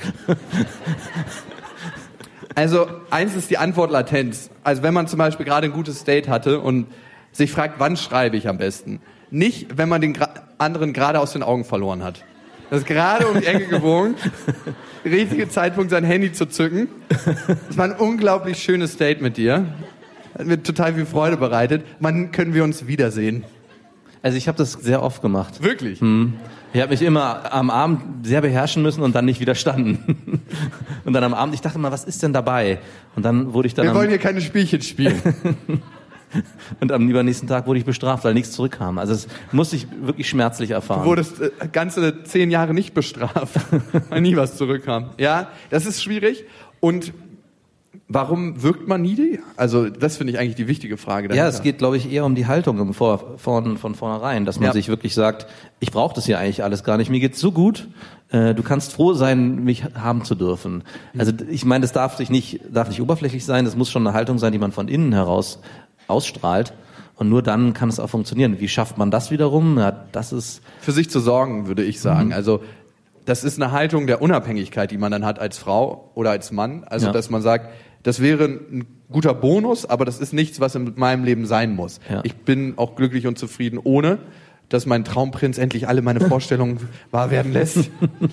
Also 2.54 2.86
eins 3.10 3.36
ist 3.36 3.50
die 3.50 3.58
Antwortlatenz. 3.58 4.52
Also 4.64 4.84
wenn 4.84 4.94
man 4.94 5.08
zum 5.08 5.18
Beispiel 5.18 5.44
gerade 5.44 5.68
ein 5.68 5.74
gutes 5.74 6.04
Date 6.04 6.28
hatte 6.28 6.60
und 6.60 6.86
sich 7.32 7.52
fragt, 7.52 7.80
wann 7.80 7.98
schreibe 7.98 8.38
ich 8.38 8.48
am 8.48 8.60
besten? 8.60 9.02
Nicht, 9.32 9.76
wenn 9.76 9.90
man 9.90 10.02
den 10.02 10.14
gra 10.14 10.30
anderen 10.60 10.94
gerade 10.94 11.20
aus 11.20 11.34
den 11.34 11.42
Augen 11.42 11.66
verloren 11.66 12.04
hat. 12.04 12.24
Das 12.70 12.82
ist 12.82 12.86
gerade 12.86 13.28
um 13.28 13.40
die 13.40 13.48
Ecke 13.48 13.66
gewogen. 13.66 14.14
Richtige 15.04 15.50
Zeitpunkt, 15.50 15.90
sein 15.90 16.04
Handy 16.04 16.32
zu 16.32 16.46
zücken. 16.46 16.90
Das 17.68 17.76
war 17.76 17.86
ein 17.86 17.94
unglaublich 17.94 18.62
schönes 18.62 18.98
Date 18.98 19.20
mit 19.20 19.38
dir. 19.38 19.66
Hat 20.38 20.46
mir 20.46 20.62
total 20.62 20.94
viel 20.94 21.08
Freude 21.08 21.38
bereitet. 21.38 21.84
Wann 22.00 22.32
können 22.32 22.54
wir 22.54 22.64
uns 22.64 22.86
wiedersehen? 22.86 23.44
Also 24.24 24.38
ich 24.38 24.48
habe 24.48 24.58
das 24.58 24.72
sehr 24.72 25.04
oft 25.04 25.22
gemacht. 25.22 25.62
Wirklich? 25.62 26.02
Ich 26.02 26.82
habe 26.82 26.92
mich 26.92 27.02
immer 27.02 27.54
am 27.54 27.70
Abend 27.70 28.26
sehr 28.26 28.40
beherrschen 28.42 28.82
müssen 28.82 29.04
und 29.04 29.14
dann 29.14 29.26
nicht 29.26 29.40
widerstanden. 29.40 30.42
Und 31.06 31.12
dann 31.12 31.26
am 31.26 31.34
Abend, 31.34 31.54
ich 31.54 31.60
dachte 31.60 31.78
mal, 31.78 31.92
was 31.92 32.06
ist 32.06 32.24
denn 32.24 32.32
dabei? 32.32 32.80
Und 33.18 33.24
dann 33.24 33.54
wurde 33.54 33.68
ich 33.68 33.74
dann 33.74 33.86
Wir 33.86 33.94
wollen 33.94 34.08
hier 34.08 34.18
keine 34.18 34.40
Spielchen 34.40 34.82
spielen. 34.82 35.22
und 36.80 36.92
am 36.94 37.10
übernächsten 37.10 37.50
Tag 37.50 37.68
wurde 37.68 37.80
ich 37.80 37.86
bestraft, 37.86 38.24
weil 38.24 38.34
nichts 38.34 38.54
zurückkam. 38.54 38.98
Also 38.98 39.14
es 39.14 39.28
musste 39.52 39.76
ich 39.76 39.88
wirklich 40.02 40.30
schmerzlich 40.30 40.72
erfahren. 40.72 41.04
Du 41.04 41.10
wurdest 41.10 41.42
äh, 41.42 41.52
ganze 41.72 42.24
zehn 42.24 42.50
Jahre 42.52 42.74
nicht 42.74 42.94
bestraft, 42.94 43.60
weil 44.10 44.22
nie 44.22 44.38
was 44.38 44.56
zurückkam. 44.56 45.10
Ja, 45.18 45.50
das 45.70 45.86
ist 45.86 46.02
schwierig. 46.02 46.46
Und 46.80 47.14
warum 48.08 48.62
wirkt 48.64 48.88
man 48.88 49.02
needy? 49.02 49.40
Also 49.56 49.90
das 49.90 50.18
finde 50.18 50.34
ich 50.34 50.40
eigentlich 50.40 50.56
die 50.56 50.68
wichtige 50.68 50.98
Frage. 50.98 51.28
Ja, 51.30 51.36
dahinter. 51.36 51.50
es 51.58 51.62
geht, 51.64 51.78
glaube 51.78 51.98
ich, 51.98 52.12
eher 52.12 52.26
um 52.26 52.36
die 52.36 52.48
Haltung 52.48 52.80
im 52.80 52.94
Vor 52.94 53.38
von, 53.38 53.78
von 53.78 53.96
vornherein, 53.96 54.46
dass 54.46 54.58
man 54.60 54.68
Ja. 54.68 54.74
sich 54.74 54.88
wirklich 54.88 55.14
sagt, 55.14 55.48
ich 55.80 55.92
brauche 55.92 56.16
das 56.16 56.26
hier 56.26 56.40
eigentlich 56.40 56.64
alles 56.64 56.84
gar 56.84 56.98
nicht, 56.98 57.10
mir 57.10 57.20
geht's 57.20 57.40
so 57.40 57.52
gut, 57.52 57.88
äh, 58.32 58.54
du 58.54 58.64
kannst 58.64 58.94
froh 58.94 59.14
sein, 59.14 59.64
mich 59.64 59.84
haben 59.96 60.24
zu 60.26 60.36
dürfen. 60.36 60.84
Also 61.18 61.32
ich 61.50 61.66
meine, 61.66 61.82
das 61.84 61.92
darf 61.92 62.18
sich 62.18 62.30
nicht, 62.30 62.62
darf 62.72 62.90
nicht 62.90 63.02
oberflächlich 63.02 63.46
sein, 63.46 63.66
das 63.66 63.76
muss 63.76 63.90
schon 63.92 64.06
eine 64.08 64.16
Haltung 64.16 64.38
sein, 64.40 64.52
die 64.52 64.60
man 64.60 64.72
von 64.72 64.88
innen 64.88 65.14
heraus 65.14 65.60
ausstrahlt. 66.08 66.74
Und 67.16 67.30
nur 67.30 67.44
dann 67.44 67.74
kann 67.74 67.90
es 67.90 68.00
auch 68.00 68.10
funktionieren. 68.10 68.60
Wie 68.60 68.68
schafft 68.68 68.98
man 68.98 69.12
das 69.12 69.30
wiederum? 69.30 69.78
Ja, 69.78 69.92
das 70.12 70.34
ist 70.34 70.62
Für 70.82 70.92
sich 70.92 71.12
zu 71.12 71.20
sorgen, 71.20 71.68
würde 71.68 71.84
ich 71.84 72.02
sagen. 72.02 72.28
Mhm. 72.28 72.34
Also 72.34 72.64
das 73.26 73.44
ist 73.44 73.62
eine 73.62 73.72
Haltung 73.72 74.08
der 74.08 74.22
Unabhängigkeit, 74.22 74.90
die 74.92 74.98
man 74.98 75.12
dann 75.12 75.24
hat 75.24 75.38
als 75.40 75.58
Frau 75.60 76.10
oder 76.16 76.32
als 76.32 76.52
Mann. 76.52 76.84
Also 76.86 77.06
Ja. 77.08 77.12
dass 77.14 77.30
man 77.30 77.42
sagt, 77.44 77.70
das 78.04 78.22
wäre 78.22 78.46
ein 78.46 78.86
guter 79.12 79.34
Bonus, 79.34 79.86
aber 79.86 80.06
das 80.06 80.20
ist 80.20 80.34
nichts, 80.34 80.60
was 80.60 80.76
in 80.76 80.94
meinem 80.96 81.24
Leben 81.24 81.46
sein 81.46 81.76
muss. 81.76 82.00
Ja. 82.10 82.22
Ich 82.24 82.36
bin 82.36 82.74
auch 82.78 82.96
glücklich 82.96 83.28
und 83.28 83.38
zufrieden 83.38 83.80
ohne, 83.82 84.20
dass 84.70 84.86
mein 84.86 85.06
Traumprinz 85.06 85.58
endlich 85.58 85.88
alle 85.88 86.02
meine 86.02 86.20
Vorstellungen 86.20 86.80
wahr 87.12 87.32
werden 87.32 87.54
lässt. 87.54 87.78
und 88.20 88.32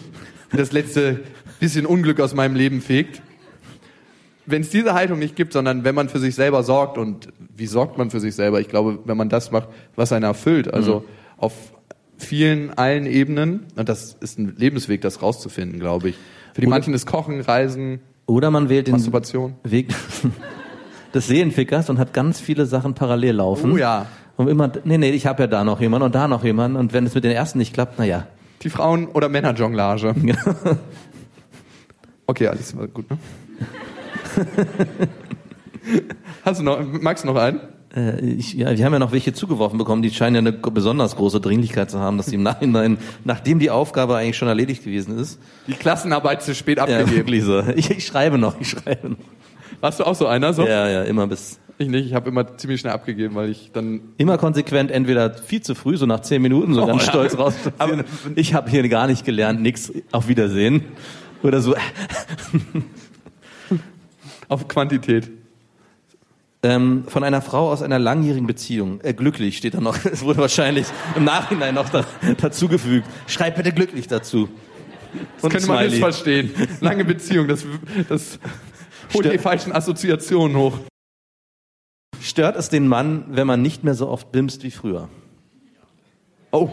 das 0.53 0.73
letzte 0.73 1.21
bisschen 1.61 1.87
Unglück 1.87 2.21
aus 2.21 2.35
meinem 2.35 2.57
Leben 2.57 2.81
fegt. 2.81 3.23
Wenn 4.47 4.63
es 4.63 4.71
diese 4.71 4.95
Haltung 4.95 5.19
nicht 5.21 5.37
gibt, 5.37 5.53
sondern 5.53 5.85
wenn 5.85 5.95
man 5.95 6.09
für 6.09 6.19
sich 6.19 6.35
selber 6.35 6.65
sorgt 6.65 6.99
und 6.99 7.29
wie 7.55 7.67
sorgt 7.67 7.99
man 7.99 8.11
für 8.11 8.19
sich 8.19 8.35
selber? 8.35 8.61
Ich 8.61 8.69
glaube, 8.69 8.99
wenn 9.05 9.17
man 9.17 9.29
das 9.29 9.53
macht, 9.53 9.69
was 9.95 10.13
einen 10.13 10.25
erfüllt, 10.25 10.73
also 10.73 11.05
auf 11.37 11.53
vielen, 12.17 12.71
allen 12.71 13.07
Ebenen, 13.07 13.67
und 13.77 13.89
das 13.89 14.17
ist 14.21 14.39
ein 14.39 14.55
Lebensweg, 14.57 15.03
das 15.03 15.23
rauszufinden, 15.23 15.79
glaube 15.79 16.09
ich. 16.09 16.17
Für 16.55 16.63
die 16.63 16.67
manchen 16.67 16.95
ist 16.95 17.07
Kochen, 17.07 17.41
Reisen, 17.41 18.01
oder 18.31 18.51
man 18.51 18.69
wählt 18.69 18.87
den 18.87 18.93
Masturbation. 18.93 19.55
Weg 19.65 19.95
des 21.15 21.27
Seelenfickers 21.27 21.91
und 21.91 21.99
hat 21.99 22.13
ganz 22.13 22.41
viele 22.41 22.67
Sachen 22.67 22.95
parallel 22.95 23.37
laufen. 23.37 23.73
Oh 23.73 23.77
ja. 23.77 24.07
Und 24.37 24.49
immer, 24.49 24.71
nee, 24.85 24.99
nee, 24.99 25.11
ich 25.11 25.27
habe 25.27 25.43
ja 25.43 25.47
da 25.47 25.65
noch 25.65 25.81
jemanden 25.81 26.07
und 26.07 26.15
da 26.15 26.29
noch 26.29 26.45
jemanden 26.45 26.77
und 26.77 26.93
wenn 26.93 27.05
es 27.05 27.15
mit 27.15 27.25
den 27.25 27.33
ersten 27.33 27.59
nicht 27.59 27.75
klappt, 27.75 27.95
na 27.99 28.05
ja. 28.05 28.27
Die 28.63 28.71
Frauen- 28.71 29.09
oder 29.09 29.29
Männerjonglage. 29.29 30.15
Okay, 32.27 32.47
alles 32.47 32.77
gut, 32.95 33.11
ne? 33.11 33.19
Hast 36.45 36.61
du 36.61 36.65
noch, 36.65 36.79
magst 36.81 37.25
du 37.25 37.29
noch 37.29 37.35
einen? 37.35 37.59
Äh, 37.95 38.21
ich, 38.25 38.55
ja, 38.55 38.77
wir 38.77 38.85
haben 38.85 38.93
ja 38.93 38.99
noch 38.99 39.13
welche 39.13 39.33
zugeworfen 39.33 39.79
bekommen, 39.79 40.03
die 40.03 40.11
scheinen 40.11 40.37
ja 40.37 40.39
eine 40.41 40.53
besonders 40.53 41.17
große 41.17 41.41
Dringlichkeit 41.41 41.91
zu 41.91 41.99
haben, 41.99 42.17
dass 42.17 42.27
sie 42.27 42.37
im 42.37 42.43
Nachhinein, 42.45 42.99
nachdem 43.25 43.59
die 43.59 43.71
Aufgabe 43.71 44.17
eigentlich 44.17 44.37
schon 44.37 44.49
erledigt 44.49 44.85
gewesen 44.85 45.19
ist, 45.19 45.41
Die 45.67 45.73
Klassenarbeit 45.73 46.43
zu 46.43 46.55
spät 46.55 46.79
ja, 46.79 46.85
abgegeben. 46.85 47.11
wirklich 47.11 47.45
so. 47.45 47.61
Ich, 47.75 47.91
ich 47.91 48.07
schreibe 48.07 48.39
noch, 48.39 48.61
ich 48.61 48.71
schreibe 48.71 49.11
noch. 49.11 49.19
Warst 49.81 49.99
du 49.99 50.05
auch 50.05 50.15
so 50.15 50.27
einer? 50.27 50.53
So? 50.53 50.67
Ja, 50.67 50.89
ja, 50.89 51.03
immer 51.05 51.27
bis 51.27 51.59
Ich 51.79 51.89
nicht, 51.89 52.07
ich 52.07 52.15
habe 52.15 52.29
immer 52.29 52.57
ziemlich 52.59 52.81
schnell 52.81 52.93
abgegeben, 52.93 53.35
weil 53.35 53.49
ich 53.49 53.71
dann 53.73 54.01
Immer 54.19 54.37
konsequent, 54.37 54.91
entweder 54.91 55.33
viel 55.33 55.63
zu 55.63 55.75
früh, 55.75 55.97
so 55.97 56.07
nach 56.07 56.21
zehn 56.21 56.43
Minuten, 56.43 56.75
so 56.75 56.87
ganz 56.87 57.07
ja. 57.07 57.11
stolz 57.11 57.39
raus. 57.39 57.55
Aber 57.79 58.05
ich 58.37 58.55
habe 58.55 58.71
hier 58.71 58.87
gar 58.89 59.07
nicht 59.07 59.25
gelernt, 59.25 59.63
nix, 59.63 59.93
auf 60.13 60.29
Wiedersehen. 60.29 60.85
Oder 61.43 61.63
so. 61.63 61.75
auf 64.49 64.69
Quantität. 64.69 65.31
Ähm, 66.63 67.05
von 67.09 67.25
einer 67.25 67.41
Frau 67.41 67.71
aus 67.73 67.81
einer 67.81 67.99
langjährigen 67.99 68.47
Beziehung. 68.47 69.01
Äh, 69.03 69.15
glücklich 69.15 69.57
steht 69.57 69.73
da 69.75 69.81
noch. 69.81 69.97
Es 70.05 70.23
wurde 70.23 70.41
wahrscheinlich 70.41 70.87
im 71.17 71.25
Nachhinein 71.25 71.75
noch 71.75 71.89
da, 71.89 72.05
dazugefügt. 72.39 73.07
Schreib 73.27 73.57
bitte 73.57 73.73
glücklich 73.73 74.09
dazu. 74.09 74.49
Das 75.41 75.51
könnte 75.51 75.67
man 75.69 75.85
missverstehen. 75.87 76.53
Lange 76.81 77.05
Beziehung, 77.05 77.49
das, 77.49 77.65
das 78.09 78.39
holt 79.15 79.25
Stör- 79.25 79.33
die 79.33 79.39
falschen 79.39 79.73
Assoziationen 79.73 80.57
hoch. 80.57 80.79
Stört 82.21 82.57
es 82.57 82.69
den 82.69 82.87
Mann, 82.87 83.25
wenn 83.31 83.47
man 83.47 83.63
nicht 83.63 83.83
mehr 83.83 83.95
so 83.95 84.09
oft 84.09 84.31
bimst 84.31 84.63
wie 84.63 84.71
früher? 84.71 85.09
Oh. 86.53 86.69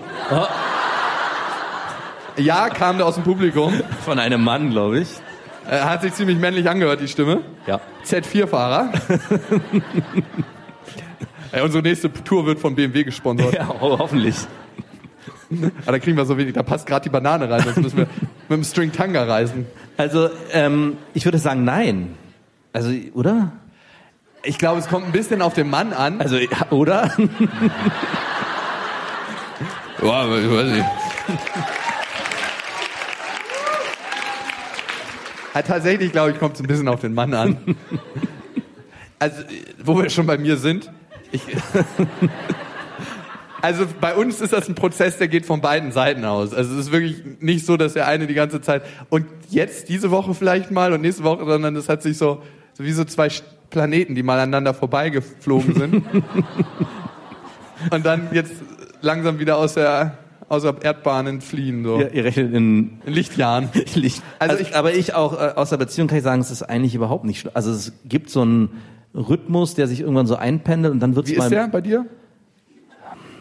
Ja, 2.38 2.70
kam 2.70 2.98
der 2.98 3.08
aus 3.08 3.16
dem 3.16 3.24
Publikum. 3.24 3.74
Von 4.04 4.20
einem 4.20 4.44
Mann, 4.44 4.70
glaube 4.70 5.00
ich. 5.00 5.08
Er 5.70 5.90
hat 5.90 6.02
sich 6.02 6.14
ziemlich 6.14 6.38
männlich 6.38 6.70
angehört, 6.70 7.02
die 7.02 7.08
Stimme. 7.08 7.42
Ja. 7.66 7.82
Z4-Fahrer. 8.06 8.92
Ey, 11.52 11.62
unsere 11.62 11.84
nächste 11.84 12.12
Tour 12.12 12.46
wird 12.46 12.60
von 12.60 12.76
BMW 12.76 13.04
gesponsert. 13.04 13.54
Ja, 13.54 13.68
ho 13.68 14.00
hoffentlich. 14.00 14.36
Aber 15.84 15.94
da 15.94 16.00
kriegen 16.00 16.18
wir 16.18 16.26
so 16.26 16.38
wenig, 16.38 16.54
da 16.54 16.64
passt 16.64 16.86
gerade 16.86 17.04
die 17.04 17.10
Banane 17.10 17.50
rein, 17.50 17.62
sonst 17.64 17.82
müssen 17.82 17.98
wir 17.98 18.08
mit 18.50 18.58
dem 18.58 18.64
String 18.64 18.92
Tanga 18.92 19.24
reisen. 19.24 19.66
Also, 19.96 20.30
ähm, 20.52 20.98
ich 21.14 21.24
würde 21.26 21.38
sagen, 21.38 21.64
nein. 21.64 22.16
Also, 22.74 22.92
oder? 23.14 23.54
Ich 24.44 24.58
glaube, 24.58 24.80
es 24.80 24.88
kommt 24.88 25.06
ein 25.06 25.12
bisschen 25.12 25.42
auf 25.42 25.54
den 25.54 25.70
Mann 25.70 25.94
an. 25.94 26.22
Also, 26.22 26.38
oder? 26.70 27.12
Ja, 30.02 30.26
ich 30.38 30.52
weiß 30.52 30.72
nicht. 30.74 30.86
Tatsächlich, 35.62 36.12
glaube 36.12 36.32
ich, 36.32 36.40
kommt 36.40 36.56
es 36.56 36.62
ein 36.62 36.68
bisschen 36.68 36.88
auf 36.88 37.02
den 37.02 37.14
Mann 37.14 37.34
an. 37.34 37.58
Also, 39.20 39.42
wo 39.84 39.98
wir 40.00 40.12
schon 40.12 40.28
bei 40.28 40.38
mir 40.38 40.58
sind. 40.58 40.92
Ich, 41.32 41.42
also 43.62 43.86
bei 44.00 44.14
uns 44.14 44.42
ist 44.42 44.54
das 44.54 44.70
ein 44.70 44.76
Prozess, 44.76 45.18
der 45.18 45.28
geht 45.28 45.46
von 45.46 45.62
beiden 45.62 45.92
Seiten 45.92 46.24
aus. 46.24 46.54
Also 46.54 46.74
es 46.74 46.86
ist 46.86 46.92
wirklich 46.92 47.24
nicht 47.40 47.66
so, 47.66 47.78
dass 47.78 47.94
der 47.94 48.08
eine 48.08 48.28
die 48.28 48.36
ganze 48.36 48.62
Zeit 48.62 48.84
und 49.10 49.26
jetzt 49.50 49.90
diese 49.90 50.12
Woche 50.12 50.34
vielleicht 50.34 50.70
mal 50.70 50.94
und 50.94 51.02
nächste 51.02 51.24
Woche, 51.24 51.46
sondern 51.46 51.76
es 51.76 51.90
hat 51.90 52.04
sich 52.04 52.18
so, 52.18 52.44
so 52.74 52.84
wie 52.84 52.92
so 52.92 53.04
zwei 53.06 53.30
Planeten, 53.70 54.16
die 54.16 54.24
mal 54.24 54.38
aneinander 54.38 54.74
vorbeigeflogen 54.74 55.74
sind. 55.74 56.06
und 57.92 58.06
dann 58.06 58.30
jetzt 58.32 58.54
langsam 59.02 59.40
wieder 59.40 59.58
aus 59.58 59.74
der, 59.74 60.18
aus 60.50 60.62
der 60.64 60.76
Erdbahn 60.82 61.28
entfliehen. 61.28 61.84
So. 61.84 62.00
Ihr, 62.00 62.14
ihr 62.14 62.24
rechnet 62.26 62.54
in 62.54 63.00
In 63.06 63.14
Lichtjahren. 63.14 63.70
Licht. 63.96 64.22
Also, 64.40 64.54
Also 64.54 64.64
ich, 64.70 64.76
aber 64.76 64.94
ich 64.94 65.14
auch 65.14 65.34
äh, 65.34 65.54
aus 65.56 65.70
der 65.70 65.78
Beziehung 65.78 66.08
kann 66.08 66.18
ich 66.20 66.24
sagen, 66.24 66.42
es 66.42 66.52
ist 66.52 66.64
eigentlich 66.64 66.96
überhaupt 66.96 67.26
nicht 67.26 67.40
schlimm. 67.40 67.52
Also 67.56 67.72
es 67.72 67.94
gibt 68.06 68.30
so 68.30 68.42
einen 68.42 68.70
Rhythmus, 69.14 69.74
der 69.76 69.88
sich 69.88 70.02
irgendwann 70.02 70.28
so 70.28 70.36
einpendelt 70.36 70.94
und 70.94 71.00
dann 71.00 71.16
wird's 71.16 71.30
Wie 71.32 71.38
mal 71.38 71.46
ist 71.46 71.52
der 71.52 71.68
bei 71.68 71.82
dir? 71.82 72.06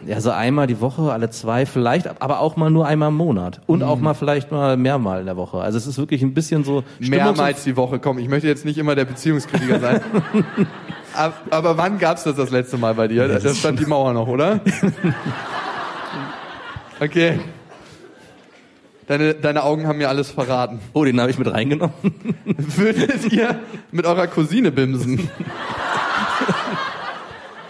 ja 0.06 0.20
so 0.20 0.30
einmal 0.30 0.68
die 0.68 0.80
Woche, 0.80 1.12
alle 1.12 1.30
zwei 1.30 1.66
vielleicht, 1.66 2.22
aber 2.22 2.38
auch 2.38 2.54
mal 2.56 2.70
nur 2.70 2.86
einmal 2.86 3.08
im 3.08 3.16
Monat 3.16 3.60
und 3.66 3.80
Mhm. 3.80 3.84
auch 3.86 3.98
mal 3.98 4.14
vielleicht 4.14 4.52
mal 4.52 4.76
mehrmal 4.76 5.18
in 5.18 5.26
der 5.26 5.36
Woche. 5.36 5.58
Also 5.58 5.78
es 5.78 5.86
ist 5.88 5.98
wirklich 5.98 6.22
ein 6.22 6.32
bisschen 6.32 6.62
so 6.62 6.84
Stimmungs- 7.00 7.10
Mehrmals 7.10 7.64
die 7.64 7.76
Woche. 7.76 7.98
Komm, 7.98 8.18
ich 8.18 8.28
möchte 8.28 8.46
jetzt 8.46 8.64
nicht 8.64 8.78
immer 8.78 8.94
der 8.94 9.04
Beziehungskritiker 9.04 9.80
sein. 9.80 10.00
aber, 11.14 11.34
aber 11.50 11.76
wann 11.76 11.98
gab's 11.98 12.22
das 12.22 12.36
das 12.36 12.50
letzte 12.50 12.78
Mal 12.78 12.94
bei 12.94 13.08
dir? 13.08 13.26
Da 13.26 13.40
da 13.40 13.52
stand 13.52 13.80
die 13.80 13.86
Mauer 13.86 14.12
noch, 14.12 14.28
oder? 14.28 14.60
Okay. 16.98 17.38
Deine, 19.06 19.34
deine 19.34 19.62
Augen 19.62 19.86
haben 19.86 19.98
mir 19.98 20.08
alles 20.08 20.30
verraten. 20.30 20.80
Oh, 20.92 21.04
den 21.04 21.20
habe 21.20 21.30
ich 21.30 21.38
mit 21.38 21.50
reingenommen. 21.50 21.94
Würdet 22.44 23.30
ihr 23.30 23.60
mit 23.92 24.06
eurer 24.06 24.26
Cousine 24.26 24.72
bimsen? 24.72 25.30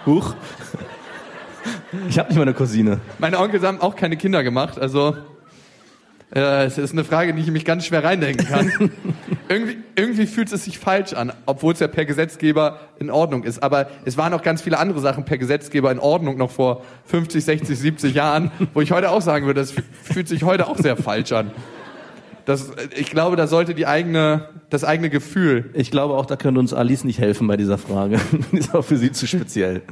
Huch. 0.07 0.35
Ich 2.09 2.19
habe 2.19 2.29
nicht 2.29 2.37
mal 2.37 2.43
eine 2.43 2.55
Cousine. 2.55 3.01
Meine 3.19 3.39
Onkels 3.39 3.65
haben 3.65 3.81
auch 3.81 3.97
keine 3.97 4.17
Kinder 4.17 4.43
gemacht, 4.43 4.79
also 4.79 5.17
äh, 6.35 6.65
es 6.65 6.79
ist 6.79 6.93
eine 6.93 7.05
Frage, 7.05 7.35
die 7.35 7.43
ich 7.43 7.51
mich 7.51 7.65
ganz 7.65 7.87
schwer 7.87 8.05
reindenken 8.05 8.47
kann. 8.47 8.91
Irgendwie, 9.49 9.79
irgendwie 9.97 10.27
fühlt 10.27 10.53
es 10.53 10.65
sich 10.65 10.79
falsch 10.79 11.13
an, 11.13 11.33
obwohl 11.47 11.73
es 11.73 11.81
ja 11.81 11.89
per 11.89 12.05
Gesetzgeber 12.05 12.81
in 12.99 13.11
Ordnung 13.11 13.45
ist. 13.45 13.63
Aber 13.63 13.89
es 14.05 14.17
waren 14.17 14.33
auch 14.35 14.43
ganz 14.43 14.63
viele 14.63 14.79
andere 14.79 15.01
Sachen 15.01 15.25
per 15.25 15.39
Gesetzgeber 15.39 15.91
in 15.93 15.99
Ordnung 15.99 16.37
noch 16.39 16.51
vor 16.51 16.83
50, 17.07 17.45
60, 17.45 17.79
70 17.79 18.15
Jahren, 18.15 18.51
wo 18.75 18.81
ich 18.81 18.93
heute 18.93 19.11
auch 19.11 19.23
sagen 19.23 19.47
würde, 19.47 19.61
das 19.61 19.73
fü- 19.73 19.83
fühlt 20.03 20.29
sich 20.29 20.43
heute 20.43 20.67
auch 20.67 20.79
sehr 20.79 20.97
falsch 20.97 21.33
an. 21.33 21.51
Das, 22.45 22.71
ich 22.97 23.11
glaube, 23.11 23.35
da 23.35 23.49
sollte 23.49 23.75
die 23.75 23.87
eigene, 23.89 24.49
das 24.71 24.85
eigene 24.85 25.11
Gefühl. 25.11 25.71
Ich 25.75 25.91
glaube 25.91 26.15
auch, 26.15 26.27
da 26.27 26.37
könnte 26.37 26.61
uns 26.61 26.73
Alice 26.73 27.03
nicht 27.03 27.19
helfen 27.19 27.49
bei 27.49 27.57
dieser 27.57 27.77
Frage. 27.77 28.21
Die 28.53 28.59
ist 28.59 28.73
auch 28.73 28.85
für 28.85 28.97
sie 28.97 29.11
zu 29.11 29.27
speziell. 29.27 29.83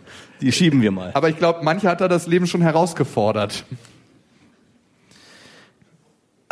Die 0.40 0.52
schieben 0.52 0.80
wir 0.80 0.92
mal. 0.92 1.10
Aber 1.14 1.28
ich 1.28 1.36
glaube, 1.36 1.60
manche 1.64 1.88
hat 1.88 2.00
da 2.00 2.06
das 2.06 2.28
Leben 2.28 2.46
schon 2.46 2.62
herausgefordert. 2.62 3.64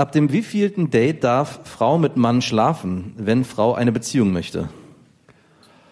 Ab 0.03 0.11
dem 0.11 0.33
wievielten 0.33 0.91
Date 0.91 1.23
darf 1.23 1.61
Frau 1.63 1.97
mit 1.97 2.17
Mann 2.17 2.43
schlafen, 2.43 3.15
wenn 3.19 3.45
Frau 3.45 3.73
eine 3.75 3.93
Beziehung 3.93 4.33
möchte? 4.33 4.69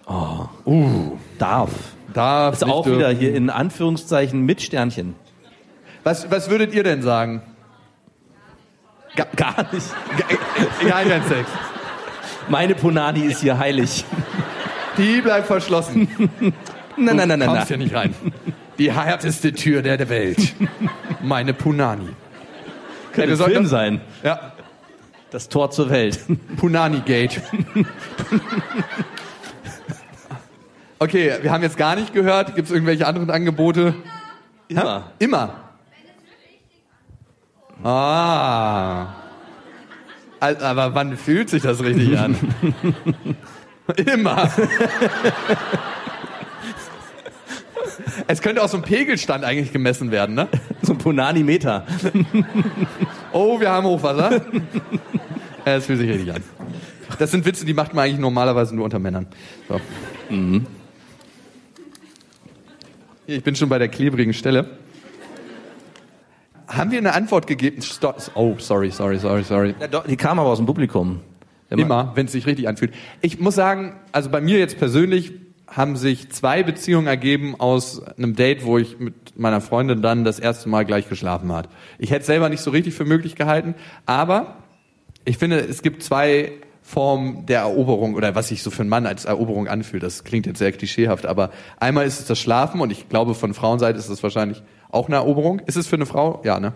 Oh. 0.04 0.48
Uh. 0.64 1.16
Darf. 1.38 1.70
Da 2.12 2.48
Ist 2.48 2.64
auch 2.64 2.86
wieder 2.86 3.10
hier 3.10 3.32
in 3.36 3.50
Anführungszeichen 3.50 4.44
mit 4.44 4.62
Sternchen. 4.62 5.14
Was, 6.02 6.28
was 6.28 6.50
würdet 6.50 6.74
ihr 6.74 6.82
denn 6.82 7.02
sagen? 7.02 7.42
Ga 9.14 9.26
gar 9.36 9.72
nicht. 9.72 9.86
Egal, 10.82 11.04
kein 11.04 11.22
Sex. 11.28 11.48
Meine 12.48 12.74
Punani 12.74 13.20
ist 13.20 13.42
hier 13.42 13.58
heilig. 13.58 14.04
Die 14.98 15.20
bleibt 15.20 15.46
verschlossen. 15.46 16.08
Nein, 16.96 17.14
nein, 17.14 17.28
nein, 17.28 17.38
nein. 17.38 17.48
kommst 17.48 17.70
nein. 17.70 17.78
ja 17.80 17.84
nicht 17.86 17.94
rein. 17.94 18.14
Die 18.76 18.92
härteste 18.92 19.52
Tür 19.52 19.82
der 19.82 20.08
Welt. 20.08 20.52
Meine 21.22 21.54
Punani. 21.54 22.08
Könnte 23.12 23.38
wir 23.38 23.44
ein 23.44 23.50
Film 23.50 23.62
das- 23.64 23.70
sein. 23.70 24.00
Ja, 24.22 24.52
Das 25.30 25.48
Tor 25.48 25.70
zur 25.70 25.90
Welt. 25.90 26.20
Punani 26.56 27.00
Gate. 27.00 27.40
Okay, 30.98 31.32
wir 31.42 31.50
haben 31.52 31.62
jetzt 31.62 31.76
gar 31.76 31.96
nicht 31.96 32.12
gehört. 32.12 32.54
Gibt 32.54 32.68
es 32.68 32.74
irgendwelche 32.74 33.06
anderen 33.06 33.30
Angebote? 33.30 33.94
Immer. 34.68 35.12
Immer. 35.18 35.54
Ah. 37.82 39.14
Aber 40.40 40.94
wann 40.94 41.16
fühlt 41.16 41.48
sich 41.50 41.62
das 41.62 41.82
richtig 41.82 42.18
an? 42.18 42.36
Immer. 43.96 44.50
Es 48.26 48.40
könnte 48.42 48.62
auch 48.62 48.68
so 48.68 48.76
ein 48.76 48.82
Pegelstand 48.82 49.44
eigentlich 49.44 49.72
gemessen 49.72 50.10
werden, 50.12 50.34
ne? 50.36 50.46
So 50.82 50.92
ein 50.94 50.98
Punani-Meter. 50.98 51.86
Oh, 53.32 53.60
wir 53.60 53.70
haben 53.70 53.86
Hochwasser. 53.86 54.40
Es 55.64 55.86
fühlt 55.86 55.98
sich 56.00 56.08
richtig 56.08 56.32
an. 56.32 56.42
Das 57.18 57.30
sind 57.30 57.44
Witze, 57.44 57.64
die 57.66 57.74
macht 57.74 57.92
man 57.92 58.04
eigentlich 58.06 58.18
normalerweise 58.20 58.74
nur 58.74 58.84
unter 58.84 58.98
Männern. 58.98 59.26
So. 59.68 59.78
Hier, 63.26 63.36
Ich 63.36 63.42
bin 63.44 63.54
schon 63.56 63.68
bei 63.68 63.78
der 63.78 63.88
klebrigen 63.88 64.32
Stelle. 64.32 64.78
Haben 66.66 66.90
wir 66.92 66.98
eine 66.98 67.12
Antwort 67.14 67.46
gegeben? 67.46 67.82
Sto- 67.82 68.14
Oh, 68.34 68.54
sorry, 68.58 68.90
sorry, 68.90 69.18
sorry, 69.18 69.42
sorry. 69.44 69.74
Ja, 69.80 69.88
doch, 69.88 70.06
die 70.06 70.16
kam 70.16 70.38
aber 70.38 70.48
aus 70.50 70.58
dem 70.58 70.66
Publikum. 70.66 71.20
Immer, 71.68 72.12
wenn 72.16 72.26
es 72.26 72.32
sich 72.32 72.46
richtig 72.46 72.66
anfühlt. 72.68 72.92
Ich 73.20 73.38
muss 73.38 73.54
sagen, 73.54 73.94
also 74.12 74.28
bei 74.30 74.40
mir 74.40 74.58
jetzt 74.58 74.78
persönlich 74.78 75.32
haben 75.70 75.96
sich 75.96 76.30
zwei 76.30 76.62
Beziehungen 76.62 77.06
ergeben 77.06 77.54
aus 77.58 78.02
einem 78.02 78.34
Date, 78.34 78.64
wo 78.64 78.76
ich 78.76 78.98
mit 78.98 79.38
meiner 79.38 79.60
Freundin 79.60 80.02
dann 80.02 80.24
das 80.24 80.38
erste 80.38 80.68
Mal 80.68 80.84
gleich 80.84 81.08
geschlafen 81.08 81.52
hat. 81.52 81.68
Ich 81.98 82.10
hätte 82.10 82.20
es 82.20 82.26
selber 82.26 82.48
nicht 82.48 82.60
so 82.60 82.70
richtig 82.70 82.94
für 82.94 83.04
möglich 83.04 83.36
gehalten, 83.36 83.74
aber 84.04 84.56
ich 85.24 85.38
finde, 85.38 85.60
es 85.60 85.82
gibt 85.82 86.02
zwei 86.02 86.52
Formen 86.82 87.46
der 87.46 87.60
Eroberung 87.60 88.14
oder 88.14 88.34
was 88.34 88.48
sich 88.48 88.64
so 88.64 88.70
für 88.70 88.80
einen 88.80 88.90
Mann 88.90 89.06
als 89.06 89.24
Eroberung 89.24 89.68
anfühlt. 89.68 90.02
Das 90.02 90.24
klingt 90.24 90.46
jetzt 90.46 90.58
sehr 90.58 90.72
klischeehaft, 90.72 91.24
aber 91.24 91.50
einmal 91.78 92.04
ist 92.04 92.18
es 92.18 92.26
das 92.26 92.40
Schlafen 92.40 92.80
und 92.80 92.90
ich 92.90 93.08
glaube, 93.08 93.34
von 93.36 93.54
Frauenseite 93.54 93.98
ist 93.98 94.10
das 94.10 94.22
wahrscheinlich 94.24 94.62
auch 94.90 95.06
eine 95.06 95.16
Eroberung. 95.16 95.60
Ist 95.60 95.76
es 95.76 95.86
für 95.86 95.96
eine 95.96 96.06
Frau? 96.06 96.40
Ja, 96.44 96.58
ne? 96.58 96.72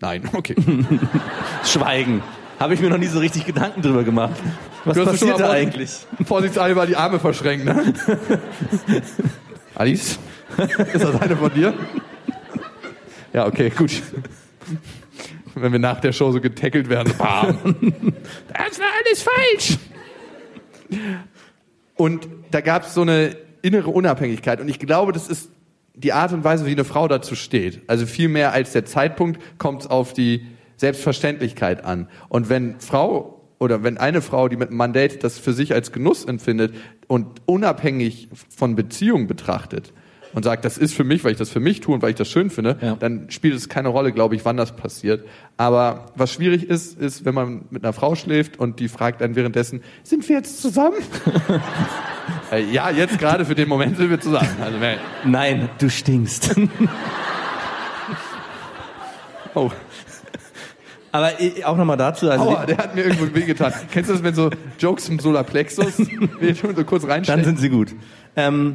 Nein, 0.00 0.28
okay. 0.32 0.56
Schweigen. 1.64 2.22
Habe 2.58 2.74
ich 2.74 2.80
mir 2.80 2.90
noch 2.90 2.98
nie 2.98 3.06
so 3.06 3.18
richtig 3.18 3.46
Gedanken 3.46 3.82
drüber 3.82 4.04
gemacht. 4.04 4.40
Was 4.84 4.96
passiert 4.96 5.40
da 5.40 5.48
mal 5.48 5.50
eigentlich? 5.52 5.90
Vorsichtshalber 6.24 6.86
die 6.86 6.96
Arme 6.96 7.18
verschränkt, 7.18 7.64
ne? 7.64 7.92
Alice? 9.74 10.18
Ist 10.92 11.02
das 11.02 11.20
eine 11.20 11.36
von 11.36 11.52
dir? 11.52 11.74
Ja, 13.32 13.46
okay, 13.46 13.70
gut. 13.70 14.02
Wenn 15.54 15.72
wir 15.72 15.78
nach 15.78 16.00
der 16.00 16.12
Show 16.12 16.30
so 16.32 16.40
getackelt 16.40 16.88
werden. 16.88 17.12
Bam. 17.18 17.58
Das 18.48 18.78
war 18.78 18.86
alles 19.04 19.22
falsch. 19.22 19.78
Und 21.96 22.28
da 22.50 22.60
gab 22.60 22.84
es 22.84 22.94
so 22.94 23.02
eine 23.02 23.36
innere 23.62 23.90
Unabhängigkeit. 23.90 24.60
Und 24.60 24.68
ich 24.68 24.78
glaube, 24.78 25.12
das 25.12 25.28
ist 25.28 25.50
die 25.94 26.12
Art 26.12 26.32
und 26.32 26.44
Weise, 26.44 26.66
wie 26.66 26.72
eine 26.72 26.84
Frau 26.84 27.08
dazu 27.08 27.34
steht. 27.34 27.82
Also 27.88 28.06
viel 28.06 28.28
mehr 28.28 28.52
als 28.52 28.72
der 28.72 28.84
Zeitpunkt 28.84 29.40
kommt 29.58 29.82
es 29.82 29.86
auf 29.86 30.12
die 30.12 30.46
Selbstverständlichkeit 30.76 31.84
an. 31.84 32.08
Und 32.28 32.48
wenn 32.48 32.80
Frau 32.80 33.40
oder 33.58 33.82
wenn 33.82 33.98
eine 33.98 34.20
Frau, 34.20 34.48
die 34.48 34.56
mit 34.56 34.68
einem 34.68 34.76
Mann 34.78 34.92
datet, 34.92 35.24
das 35.24 35.38
für 35.38 35.52
sich 35.52 35.72
als 35.74 35.92
Genuss 35.92 36.24
empfindet 36.24 36.74
und 37.06 37.26
unabhängig 37.46 38.28
von 38.54 38.74
Beziehung 38.74 39.26
betrachtet 39.26 39.92
und 40.34 40.42
sagt, 40.42 40.64
das 40.64 40.76
ist 40.78 40.94
für 40.94 41.04
mich, 41.04 41.22
weil 41.22 41.30
ich 41.32 41.38
das 41.38 41.48
für 41.50 41.60
mich 41.60 41.80
tue 41.80 41.94
und 41.94 42.02
weil 42.02 42.10
ich 42.10 42.16
das 42.16 42.28
schön 42.28 42.50
finde, 42.50 42.76
Ja. 42.82 42.96
dann 42.96 43.30
spielt 43.30 43.54
es 43.54 43.68
keine 43.68 43.88
Rolle, 43.88 44.10
glaube 44.12 44.34
ich, 44.34 44.44
wann 44.44 44.56
das 44.56 44.74
passiert. 44.74 45.24
Aber 45.56 46.06
was 46.16 46.32
schwierig 46.32 46.68
ist, 46.68 46.98
ist, 46.98 47.24
wenn 47.24 47.34
man 47.34 47.66
mit 47.70 47.84
einer 47.84 47.92
Frau 47.92 48.16
schläft 48.16 48.58
und 48.58 48.80
die 48.80 48.88
fragt 48.88 49.20
dann 49.20 49.36
währenddessen, 49.36 49.80
sind 50.02 50.28
wir 50.28 50.36
jetzt 50.36 50.60
zusammen? 50.60 50.96
Äh, 52.50 52.64
ja, 52.72 52.88
jetzt 52.88 53.18
gerade 53.18 53.44
für 53.44 53.54
den 53.54 53.68
Moment 53.68 53.98
sind 53.98 54.08
wir 54.08 54.18
zusammen. 54.18 54.48
Also, 54.62 54.78
Nein, 55.26 55.68
du 55.78 55.90
stinkst. 55.90 56.54
oh, 59.54 59.70
Aber 61.14 61.30
auch 61.66 61.76
nochmal 61.76 61.96
dazu, 61.96 62.28
also 62.28 62.42
aua, 62.42 62.66
der 62.66 62.76
hat 62.76 62.96
mir 62.96 63.02
irgendwo 63.02 63.32
wehgetan. 63.32 63.72
Kennst 63.92 64.10
du 64.10 64.14
das, 64.14 64.24
wenn 64.24 64.34
so 64.34 64.50
Jokes 64.80 65.08
im 65.08 65.20
Solarplexus, 65.20 65.96
so 65.96 66.84
kurz 66.84 67.02
dann 67.02 67.10
reinstecken? 67.12 67.44
sind 67.44 67.60
sie 67.60 67.68
gut. 67.68 67.94
Ähm, 68.34 68.74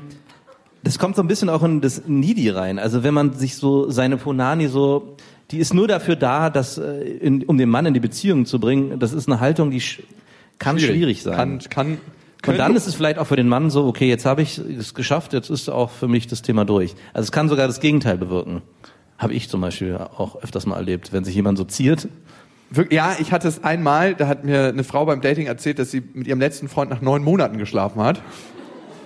das 0.82 0.98
kommt 0.98 1.18
so 1.18 1.22
ein 1.22 1.28
bisschen 1.28 1.50
auch 1.50 1.64
in 1.64 1.82
das 1.82 2.04
Needy 2.08 2.50
rein. 2.50 2.80
Also 2.80 3.04
wenn 3.04 3.14
man 3.14 3.34
sich 3.34 3.58
so 3.58 3.90
seine 3.90 4.16
Ponani 4.16 4.68
so, 4.68 5.18
die 5.52 5.58
ist 5.58 5.74
nur 5.74 5.90
dafür 5.90 6.16
da, 6.16 6.50
dass, 6.50 6.78
äh, 6.78 7.02
in, 7.02 7.44
um 7.44 7.58
den 7.58 7.68
Mann 7.68 7.86
in 7.86 7.94
die 7.94 8.00
Beziehung 8.00 8.46
zu 8.46 8.58
bringen. 8.58 9.00
Das 9.00 9.12
ist 9.12 9.28
eine 9.28 9.42
Haltung, 9.42 9.70
die 9.70 9.82
sch 9.82 10.02
kann 10.60 10.80
schwierig, 10.80 11.24
sein. 11.24 11.36
Kann, 11.36 11.60
kann, 11.70 11.98
Und 12.48 12.58
dann 12.58 12.74
ist 12.74 12.88
es 12.88 12.96
vielleicht 12.96 13.20
auch 13.20 13.28
für 13.28 13.36
den 13.36 13.50
Mann 13.50 13.70
so, 13.70 13.86
okay, 13.86 14.08
jetzt 14.08 14.26
habe 14.26 14.44
ich 14.44 14.58
es 14.60 14.94
geschafft, 14.94 15.34
jetzt 15.34 15.50
ist 15.50 15.68
auch 15.68 15.90
für 15.90 16.08
mich 16.08 16.28
das 16.28 16.42
Thema 16.42 16.64
durch. 16.64 16.96
Also 17.12 17.26
es 17.26 17.32
kann 17.34 17.50
sogar 17.50 17.68
das 17.68 17.82
Gegenteil 17.82 18.18
bewirken. 18.18 18.62
Habe 19.20 19.34
ich 19.34 19.50
zum 19.50 19.62
Beispiel 19.62 19.96
auch 19.98 20.42
öfters 20.42 20.66
mal 20.66 20.78
erlebt, 20.78 21.14
wenn 21.14 21.24
sich 21.24 21.36
jemand 21.36 21.60
so 21.60 21.66
ziert. 21.66 22.08
Ja, 22.90 23.16
ich 23.20 23.32
hatte 23.32 23.48
es 23.48 23.64
einmal, 23.64 24.16
da 24.16 24.28
hat 24.28 24.44
mir 24.44 24.70
eine 24.70 24.84
Frau 24.84 25.06
beim 25.06 25.22
Dating 25.22 25.46
erzählt, 25.46 25.78
dass 25.78 25.92
sie 25.92 26.02
mit 26.14 26.26
ihrem 26.26 26.40
letzten 26.40 26.70
Freund 26.70 26.90
nach 26.90 27.02
neun 27.02 27.24
Monaten 27.24 27.58
geschlafen 27.58 28.02
hat. 28.02 28.22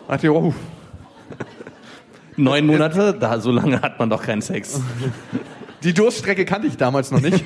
Da 0.07 0.13
dachte 0.13 0.27
ich, 0.27 0.31
oh, 0.31 0.53
Neun 2.35 2.65
Monate, 2.65 3.15
da 3.19 3.39
so 3.39 3.51
lange 3.51 3.81
hat 3.81 3.99
man 3.99 4.09
doch 4.09 4.23
keinen 4.23 4.41
Sex. 4.41 4.81
die 5.83 5.93
Durststrecke 5.93 6.45
kannte 6.45 6.67
ich 6.67 6.77
damals 6.77 7.11
noch 7.11 7.21
nicht. 7.21 7.43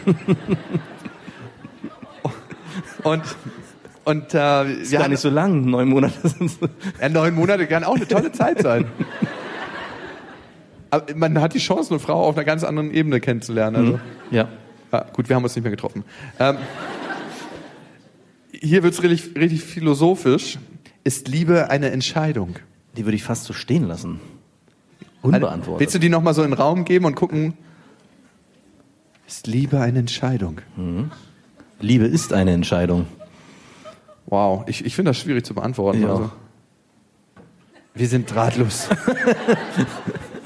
Und, 3.03 3.23
und 4.03 4.33
äh, 4.33 4.71
Ist 4.81 4.91
gar 4.91 5.07
nicht 5.07 5.19
so 5.19 5.29
lang, 5.29 5.65
neun 5.65 5.87
Monate 5.87 6.27
sind 6.27 6.51
so. 6.51 6.67
Ja, 7.01 7.09
neun 7.09 7.35
Monate 7.35 7.67
kann 7.67 7.83
auch 7.83 7.95
eine 7.95 8.07
tolle 8.07 8.31
Zeit 8.31 8.61
sein. 8.61 8.85
Aber 10.97 11.15
man 11.15 11.41
hat 11.41 11.53
die 11.53 11.59
Chance, 11.59 11.91
eine 11.91 11.99
Frau 11.99 12.25
auf 12.25 12.35
einer 12.35 12.45
ganz 12.45 12.63
anderen 12.63 12.91
Ebene 12.91 13.19
kennenzulernen. 13.19 13.75
Also. 13.75 13.99
Ja. 14.31 14.47
Ja, 14.91 15.05
gut, 15.13 15.27
wir 15.27 15.35
haben 15.35 15.43
uns 15.43 15.55
nicht 15.55 15.63
mehr 15.63 15.71
getroffen. 15.71 16.03
Ähm, 16.39 16.57
hier 18.51 18.83
wird's 18.83 19.03
richtig, 19.03 19.35
richtig 19.35 19.63
philosophisch. 19.63 20.59
Ist 21.03 21.27
Liebe 21.27 21.69
eine 21.69 21.91
Entscheidung? 21.91 22.55
Die 22.95 23.05
würde 23.05 23.15
ich 23.15 23.23
fast 23.23 23.43
so 23.43 23.53
stehen 23.53 23.83
lassen. 23.83 24.19
Willst 25.21 25.35
Unbeantwortet. 25.35 25.93
du 25.93 25.99
die 25.99 26.09
nochmal 26.09 26.33
so 26.33 26.43
in 26.43 26.51
den 26.51 26.57
Raum 26.57 26.85
geben 26.85 27.05
und 27.05 27.15
gucken? 27.15 27.53
Ist 29.27 29.47
Liebe 29.47 29.79
eine 29.81 29.99
Entscheidung? 29.99 30.61
Liebe 31.79 32.05
ist 32.05 32.33
eine 32.33 32.51
Entscheidung. 32.51 33.07
Wow, 34.25 34.63
ich, 34.67 34.85
ich 34.85 34.95
finde 34.95 35.11
das 35.11 35.17
schwierig 35.17 35.45
zu 35.45 35.53
beantworten. 35.53 36.01
Ja. 36.01 36.09
Also. 36.09 36.31
Wir 37.93 38.07
sind 38.07 38.33
drahtlos. 38.33 38.89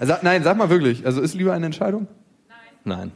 Sag, 0.00 0.22
nein, 0.22 0.42
sag 0.42 0.56
mal 0.56 0.70
wirklich. 0.70 1.04
Also 1.06 1.20
ist 1.20 1.34
Liebe 1.34 1.52
eine 1.52 1.66
Entscheidung? 1.66 2.06
Nein. 2.84 3.12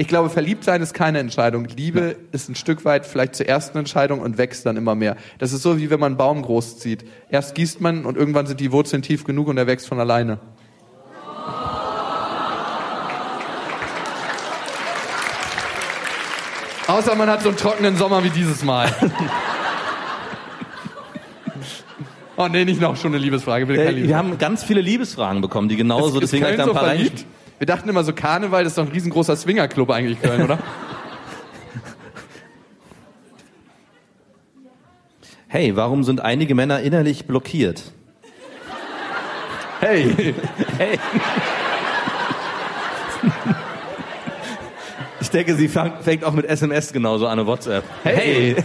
Ich 0.00 0.06
glaube, 0.06 0.30
verliebt 0.30 0.62
sein 0.62 0.80
ist 0.80 0.94
keine 0.94 1.18
Entscheidung. 1.18 1.64
Liebe 1.64 2.16
ist 2.30 2.48
ein 2.48 2.54
Stück 2.54 2.84
weit 2.84 3.04
vielleicht 3.04 3.34
zur 3.34 3.46
ersten 3.46 3.78
Entscheidung 3.78 4.20
und 4.20 4.38
wächst 4.38 4.64
dann 4.64 4.76
immer 4.76 4.94
mehr. 4.94 5.16
Das 5.38 5.52
ist 5.52 5.62
so, 5.62 5.76
wie 5.76 5.90
wenn 5.90 5.98
man 5.98 6.12
einen 6.12 6.16
Baum 6.16 6.42
großzieht. 6.42 7.04
Erst 7.30 7.56
gießt 7.56 7.80
man 7.80 8.06
und 8.06 8.16
irgendwann 8.16 8.46
sind 8.46 8.60
die 8.60 8.70
Wurzeln 8.70 9.02
tief 9.02 9.24
genug 9.24 9.48
und 9.48 9.58
er 9.58 9.66
wächst 9.66 9.88
von 9.88 9.98
alleine. 9.98 10.38
Außer 16.86 17.16
man 17.16 17.28
hat 17.28 17.42
so 17.42 17.48
einen 17.48 17.58
trockenen 17.58 17.96
Sommer 17.96 18.22
wie 18.22 18.30
dieses 18.30 18.62
Mal. 18.62 18.90
oh 22.38 22.48
nee, 22.48 22.64
nicht 22.64 22.80
noch 22.80 22.96
schon 22.96 23.12
eine 23.12 23.18
Liebesfrage. 23.22 23.66
Bitte 23.66 23.78
keine 23.80 23.90
Äh, 23.90 23.94
wir 23.96 24.02
Liebesfrage. 24.02 24.28
haben 24.30 24.38
ganz 24.38 24.64
viele 24.64 24.80
Liebesfragen 24.80 25.42
bekommen, 25.42 25.68
die 25.68 25.76
genauso, 25.76 26.06
Ist- 26.18 26.24
ist 26.24 26.32
deswegen 26.32 26.44
habe 26.44 26.52
ich 26.54 26.58
da 26.58 26.64
Köln 26.64 26.76
ein 26.76 26.80
so 26.80 26.86
paar 26.86 26.94
verliebt? 26.96 27.26
Wir 27.58 27.66
dachten 27.66 27.88
immer 27.88 28.04
so, 28.04 28.12
Karneval 28.14 28.62
das 28.64 28.72
ist 28.72 28.78
doch 28.78 28.86
ein 28.86 28.92
riesengroßer 28.92 29.36
Swingerclub 29.36 29.90
eigentlich, 29.90 30.22
Köln, 30.22 30.42
oder? 30.42 30.58
Hey, 35.50 35.74
warum 35.76 36.04
sind 36.04 36.20
einige 36.20 36.54
Männer 36.54 36.80
innerlich 36.80 37.24
blockiert? 37.26 37.84
Hey, 39.80 40.34
Hey. 40.78 40.98
Ich 45.20 45.30
denke, 45.30 45.54
sie 45.56 45.68
fängt 45.68 46.24
auch 46.24 46.32
mit 46.32 46.46
SMS 46.46 46.92
genauso 46.92 47.26
an, 47.26 47.32
eine 47.38 47.46
WhatsApp. 47.46 47.84
Hey. 48.04 48.56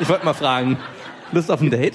Ich 0.00 0.08
wollte 0.08 0.24
mal 0.24 0.32
fragen, 0.32 0.78
Lust 1.32 1.50
auf 1.50 1.60
ein 1.60 1.68
Date? 1.70 1.94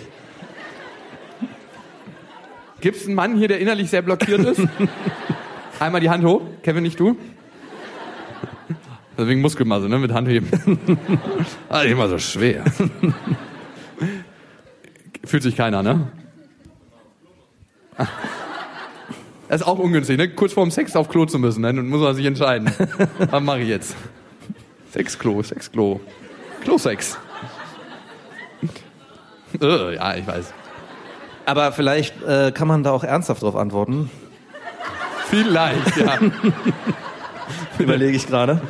Gibt's 2.81 3.05
einen 3.05 3.15
Mann 3.15 3.37
hier, 3.37 3.47
der 3.47 3.59
innerlich 3.59 3.89
sehr 3.89 4.01
blockiert 4.01 4.41
ist? 4.41 4.61
Einmal 5.79 6.01
die 6.01 6.09
Hand 6.09 6.23
hoch. 6.23 6.41
Kevin, 6.63 6.83
nicht 6.83 6.99
du? 6.99 7.15
Deswegen 9.17 9.41
Muskelmasse, 9.41 9.89
ne? 9.89 9.99
Mit 9.99 10.13
Handheben. 10.13 10.49
ah, 11.69 11.81
immer 11.81 12.07
so 12.07 12.17
schwer. 12.17 12.63
Fühlt 15.25 15.43
sich 15.43 15.55
keiner, 15.55 15.83
ne? 15.83 16.07
Das 19.49 19.61
ist 19.61 19.67
auch 19.67 19.79
ungünstig, 19.79 20.15
ne? 20.17 20.29
Kurz 20.29 20.53
vorm 20.53 20.69
Sex 20.69 20.95
auf 20.95 21.09
Klo 21.09 21.25
zu 21.25 21.39
müssen, 21.39 21.61
ne? 21.61 21.73
Dann 21.73 21.89
muss 21.89 22.01
man 22.01 22.13
sich 22.13 22.23
entscheiden. 22.23 22.71
Was 23.17 23.41
mache 23.41 23.61
ich 23.61 23.67
jetzt? 23.67 23.95
Sexklo, 24.91 25.41
Sexklo. 25.41 25.99
Klosex. 26.61 27.17
äh, 29.59 29.95
ja, 29.95 30.15
ich 30.15 30.27
weiß. 30.27 30.53
Aber 31.49 31.71
vielleicht 31.71 32.21
äh, 32.21 32.51
kann 32.51 32.67
man 32.67 32.83
da 32.83 32.91
auch 32.91 33.03
ernsthaft 33.03 33.41
drauf 33.41 33.55
antworten. 33.55 34.11
Vielleicht, 35.31 35.97
ja. 35.97 36.19
Überlege 37.79 38.15
ich 38.15 38.27
gerade. 38.27 38.61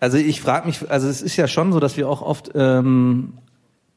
Also 0.00 0.16
ich 0.18 0.40
frage 0.40 0.66
mich, 0.66 0.90
also 0.90 1.06
es 1.06 1.22
ist 1.22 1.36
ja 1.36 1.46
schon 1.46 1.72
so, 1.72 1.78
dass 1.78 1.96
wir 1.96 2.08
auch 2.08 2.20
oft 2.20 2.50
ähm, 2.56 3.34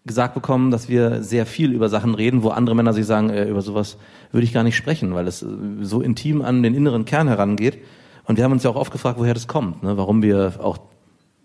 gesagt 0.06 0.36
bekommen, 0.36 0.70
dass 0.70 0.90
wir 0.90 1.24
sehr 1.24 1.48
viel 1.48 1.74
über 1.74 1.90
Sachen 1.90 2.14
reden, 2.14 2.44
wo 2.44 2.50
andere 2.50 2.76
Männer 2.76 2.94
sich 2.94 3.08
sagen, 3.08 3.32
äh, 3.32 3.46
über 3.46 3.64
sowas 3.64 3.98
würde 4.32 4.44
ich 4.44 4.54
gar 4.54 4.62
nicht 4.62 4.78
sprechen, 4.78 5.16
weil 5.16 5.26
es 5.26 5.42
äh, 5.42 5.48
so 5.82 6.02
intim 6.02 6.44
an 6.44 6.62
den 6.62 6.76
inneren 6.76 7.06
Kern 7.06 7.28
herangeht. 7.28 7.80
Und 8.26 8.38
wir 8.38 8.44
haben 8.44 8.52
uns 8.52 8.62
ja 8.62 8.70
auch 8.70 8.76
oft 8.76 8.92
gefragt, 8.92 9.18
woher 9.18 9.34
das 9.34 9.48
kommt, 9.48 9.82
ne? 9.82 9.98
warum 9.98 10.22
wir 10.22 10.54
auch 10.60 10.78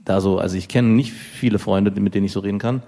da 0.05 0.21
so, 0.21 0.39
also 0.39 0.55
ich 0.59 0.69
kenne 0.69 0.89
nicht 0.89 1.15
viele 1.15 1.59
Freunde, 1.59 1.99
mit 1.99 2.15
denen 2.15 2.27
ich 2.27 2.33
so 2.33 2.41
reden 2.41 2.59
kann. 2.59 2.83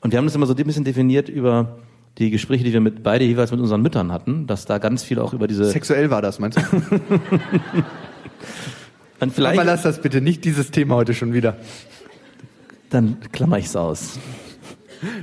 Und 0.00 0.10
wir 0.10 0.18
haben 0.18 0.26
das 0.26 0.34
immer 0.34 0.46
so 0.46 0.54
ein 0.54 0.64
bisschen 0.64 0.82
definiert 0.82 1.28
über 1.28 1.78
die 2.18 2.30
Gespräche, 2.30 2.64
die 2.64 2.72
wir 2.72 2.80
mit 2.80 3.02
beide 3.02 3.24
jeweils 3.24 3.50
mit 3.50 3.60
unseren 3.60 3.82
Müttern 3.82 4.12
hatten, 4.12 4.46
dass 4.46 4.64
da 4.66 4.78
ganz 4.78 5.04
viel 5.04 5.18
auch 5.18 5.32
über 5.32 5.46
diese 5.46 5.64
Sexuell 5.66 6.10
war 6.10 6.20
das, 6.20 6.38
meinst 6.38 6.58
du? 6.58 6.62
und 9.20 9.32
vielleicht 9.32 9.58
Aber 9.58 9.64
lass 9.64 9.82
das 9.82 10.00
bitte, 10.00 10.20
nicht 10.20 10.44
dieses 10.44 10.70
Thema 10.70 10.96
heute 10.96 11.14
schon 11.14 11.32
wieder. 11.32 11.56
dann 12.90 13.18
klammer 13.32 13.58
ich's 13.58 13.76
aus. 13.76 14.18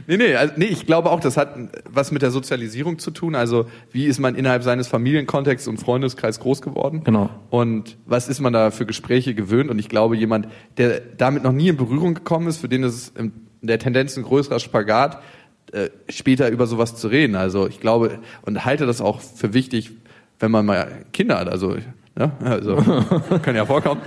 Nee, 0.08 0.15
nee, 0.15 0.36
also, 0.36 0.53
nee, 0.55 0.65
ich 0.67 0.86
glaube 0.86 1.12
auch, 1.12 1.19
das 1.19 1.36
hat 1.36 1.55
was 1.89 2.12
mit 2.12 2.21
der 2.21 2.31
Sozialisierung 2.31 2.97
zu 2.97 3.12
tun. 3.12 3.36
Also, 3.36 3.65
wie 3.91 4.05
ist 4.05 4.19
man 4.19 4.36
innerhalb 4.36 4.63
seines 4.63 4.88
Familienkontexts 4.88 5.67
und 5.67 5.77
Freundeskreis 5.77 6.39
groß 6.39 6.62
geworden? 6.62 7.03
Genau. 7.03 7.29
Und 7.49 7.97
was 8.05 8.29
ist 8.29 8.39
man 8.39 8.53
da 8.53 8.71
für 8.71 8.86
Gespräche 8.86 9.36
gewöhnt? 9.36 9.69
Und 9.69 9.79
ich 9.79 9.89
glaube, 9.89 10.15
jemand, 10.15 10.47
der 10.77 11.01
damit 11.17 11.43
noch 11.43 11.51
nie 11.51 11.67
in 11.67 11.75
Berührung 11.75 12.13
gekommen 12.13 12.47
ist, 12.47 12.60
für 12.60 12.69
den 12.69 12.84
ist 12.84 12.93
es 12.93 13.10
in 13.10 13.34
der 13.62 13.79
Tendenz 13.79 14.15
ein 14.15 14.23
größerer 14.23 14.60
Spagat, 14.60 15.21
äh, 15.75 15.89
später 16.09 16.49
über 16.49 16.65
sowas 16.67 16.95
zu 16.95 17.07
reden. 17.07 17.35
Also, 17.35 17.67
ich 17.67 17.79
glaube 17.79 18.19
und 18.43 18.65
halte 18.65 18.85
das 18.85 19.01
auch 19.01 19.19
für 19.21 19.53
wichtig, 19.53 19.91
wenn 20.39 20.51
man 20.51 20.65
mal 20.65 20.88
Kinder 21.13 21.38
hat. 21.39 21.47
Also, 21.49 21.75
ja, 22.17 22.31
also 22.39 22.75
kann 23.43 23.55
ja 23.57 23.65
vorkommen, 23.65 23.99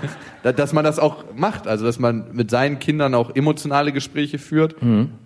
da- 0.42 0.52
dass 0.52 0.72
man 0.72 0.82
das 0.82 0.98
auch 0.98 1.24
macht. 1.36 1.66
Also, 1.68 1.84
dass 1.84 1.98
man 1.98 2.24
mit 2.32 2.50
seinen 2.50 2.78
Kindern 2.78 3.14
auch 3.14 3.36
emotionale 3.36 3.92
Gespräche 3.92 4.38
führt, 4.38 4.76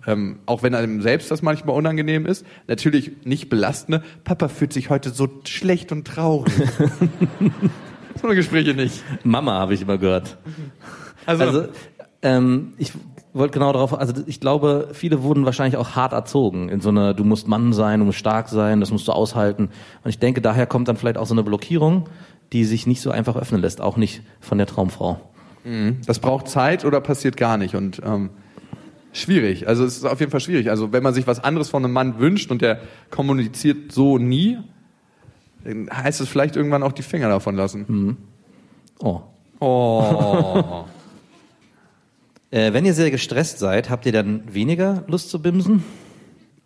ähm, 0.06 0.38
auch 0.46 0.62
wenn 0.64 0.74
einem 0.74 1.00
selbst 1.00 1.30
das 1.30 1.42
manchmal 1.42 1.76
unangenehm 1.76 2.26
ist. 2.26 2.44
Natürlich 2.66 3.12
nicht 3.24 3.48
belastende. 3.48 4.02
Papa 4.24 4.48
fühlt 4.48 4.72
sich 4.72 4.90
heute 4.90 5.10
so 5.10 5.28
schlecht 5.44 5.92
und 5.92 6.06
traurig. 6.08 6.52
so 8.20 8.26
eine 8.26 8.34
Gespräche 8.36 8.74
nicht. 8.74 9.02
Mama 9.24 9.52
habe 9.52 9.74
ich 9.74 9.82
immer 9.82 9.98
gehört. 9.98 10.38
Also, 11.26 11.44
Also 11.44 11.64
ähm, 12.22 12.72
ich 12.78 12.92
wollte 13.34 13.54
genau 13.54 13.72
darauf, 13.72 13.98
also 13.98 14.22
ich 14.26 14.40
glaube, 14.40 14.88
viele 14.92 15.22
wurden 15.22 15.44
wahrscheinlich 15.44 15.76
auch 15.76 15.96
hart 15.96 16.12
erzogen 16.12 16.68
in 16.68 16.80
so 16.80 16.90
einer, 16.90 17.14
du 17.14 17.24
musst 17.24 17.48
Mann 17.48 17.72
sein, 17.72 18.00
du 18.00 18.06
musst 18.06 18.18
stark 18.18 18.48
sein, 18.48 18.80
das 18.80 18.90
musst 18.90 19.08
du 19.08 19.12
aushalten. 19.12 19.70
Und 20.04 20.10
ich 20.10 20.18
denke, 20.18 20.40
daher 20.40 20.66
kommt 20.66 20.88
dann 20.88 20.96
vielleicht 20.96 21.16
auch 21.16 21.26
so 21.26 21.34
eine 21.34 21.42
Blockierung, 21.42 22.08
die 22.52 22.64
sich 22.64 22.86
nicht 22.86 23.00
so 23.00 23.10
einfach 23.10 23.36
öffnen 23.36 23.60
lässt, 23.60 23.80
auch 23.80 23.96
nicht 23.96 24.22
von 24.40 24.58
der 24.58 24.66
Traumfrau. 24.66 25.20
Das 26.06 26.18
braucht 26.18 26.48
Zeit 26.48 26.84
oder 26.84 27.00
passiert 27.00 27.36
gar 27.36 27.56
nicht 27.56 27.74
und 27.74 28.02
ähm, 28.04 28.30
schwierig. 29.12 29.68
Also 29.68 29.84
es 29.84 29.96
ist 29.96 30.04
auf 30.04 30.20
jeden 30.20 30.30
Fall 30.30 30.40
schwierig. 30.40 30.68
Also 30.68 30.92
wenn 30.92 31.02
man 31.02 31.14
sich 31.14 31.26
was 31.26 31.42
anderes 31.42 31.70
von 31.70 31.84
einem 31.84 31.94
Mann 31.94 32.18
wünscht 32.18 32.50
und 32.50 32.60
der 32.60 32.80
kommuniziert 33.10 33.92
so 33.92 34.18
nie, 34.18 34.58
dann 35.64 35.88
heißt 35.90 36.20
es 36.20 36.28
vielleicht 36.28 36.56
irgendwann 36.56 36.82
auch 36.82 36.92
die 36.92 37.02
Finger 37.02 37.28
davon 37.28 37.56
lassen. 37.56 38.16
Oh. 38.98 39.20
Oh. 39.60 40.84
Äh, 42.52 42.74
wenn 42.74 42.84
ihr 42.84 42.92
sehr 42.92 43.10
gestresst 43.10 43.58
seid, 43.58 43.88
habt 43.88 44.04
ihr 44.04 44.12
dann 44.12 44.42
weniger 44.52 45.04
Lust 45.08 45.30
zu 45.30 45.40
bimsen? 45.40 45.82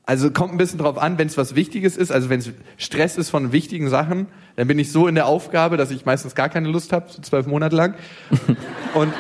Also 0.05 0.31
kommt 0.31 0.53
ein 0.53 0.59
bisschen 0.59 0.81
drauf 0.81 0.99
an, 0.99 1.17
wenn 1.17 1.29
es 1.29 1.39
was 1.39 1.55
Wichtiges 1.55 1.97
ist, 1.97 2.11
also 2.11 2.29
wenn 2.29 2.41
es 2.41 2.51
Stress 2.77 3.17
ist 3.17 3.31
von 3.31 3.53
wichtigen 3.53 3.89
Sachen, 3.89 4.27
dann 4.57 4.67
bin 4.67 4.79
ich 4.81 4.91
so 4.91 5.07
in 5.07 5.15
der 5.15 5.27
Aufgabe, 5.27 5.77
dass 5.77 5.93
ich 5.93 6.05
meistens 6.05 6.35
gar 6.35 6.49
keine 6.49 6.69
Lust 6.69 6.93
habe, 6.93 7.07
so 7.09 7.23
zwölf 7.23 7.47
Monate 7.47 7.77
lang. 7.77 7.95
Und 8.95 9.13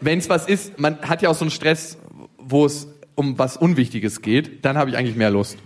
wenn 0.00 0.18
es 0.18 0.30
was 0.30 0.46
ist, 0.46 0.78
man 0.78 0.98
hat 1.00 1.20
ja 1.20 1.28
auch 1.28 1.34
so 1.34 1.44
einen 1.44 1.50
Stress, 1.50 1.98
wo 2.38 2.64
es 2.64 2.88
um 3.14 3.38
was 3.38 3.58
Unwichtiges 3.58 4.22
geht, 4.22 4.64
dann 4.64 4.78
habe 4.78 4.90
ich 4.90 4.96
eigentlich 4.96 5.16
mehr 5.16 5.30
Lust. 5.30 5.58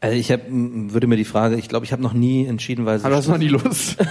Also 0.00 0.16
ich 0.16 0.32
hab, 0.32 0.42
würde 0.48 1.06
mir 1.06 1.16
die 1.16 1.24
Frage, 1.24 1.56
ich 1.56 1.68
glaube, 1.68 1.84
ich 1.84 1.92
habe 1.92 2.02
noch 2.02 2.12
nie 2.12 2.46
entschieden, 2.46 2.86
weil 2.86 2.98
Aber 3.00 3.10
du 3.10 3.16
hast 3.16 3.28
noch 3.28 3.38
nie 3.38 3.48
Lust. 3.48 3.96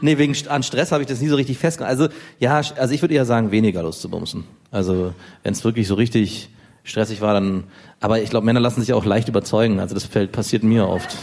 nee, 0.00 0.18
wegen 0.18 0.36
an 0.48 0.62
Stress 0.62 0.92
habe 0.92 1.02
ich 1.02 1.08
das 1.08 1.20
nie 1.20 1.28
so 1.28 1.36
richtig 1.36 1.58
festgehalten. 1.58 2.00
Also 2.00 2.14
ja, 2.38 2.56
also 2.56 2.94
ich 2.94 3.02
würde 3.02 3.14
eher 3.14 3.24
sagen, 3.24 3.50
weniger 3.50 3.82
Lust 3.82 4.00
zu 4.00 4.08
bumsen. 4.08 4.44
Also 4.70 5.14
wenn 5.42 5.52
es 5.52 5.64
wirklich 5.64 5.86
so 5.86 5.94
richtig 5.94 6.50
stressig 6.84 7.20
war, 7.20 7.34
dann. 7.34 7.64
Aber 8.00 8.20
ich 8.20 8.30
glaube, 8.30 8.46
Männer 8.46 8.60
lassen 8.60 8.80
sich 8.80 8.92
auch 8.92 9.04
leicht 9.04 9.28
überzeugen. 9.28 9.80
Also 9.80 9.94
das 9.94 10.04
fällt, 10.04 10.32
passiert 10.32 10.62
mir 10.62 10.88
oft. 10.88 11.16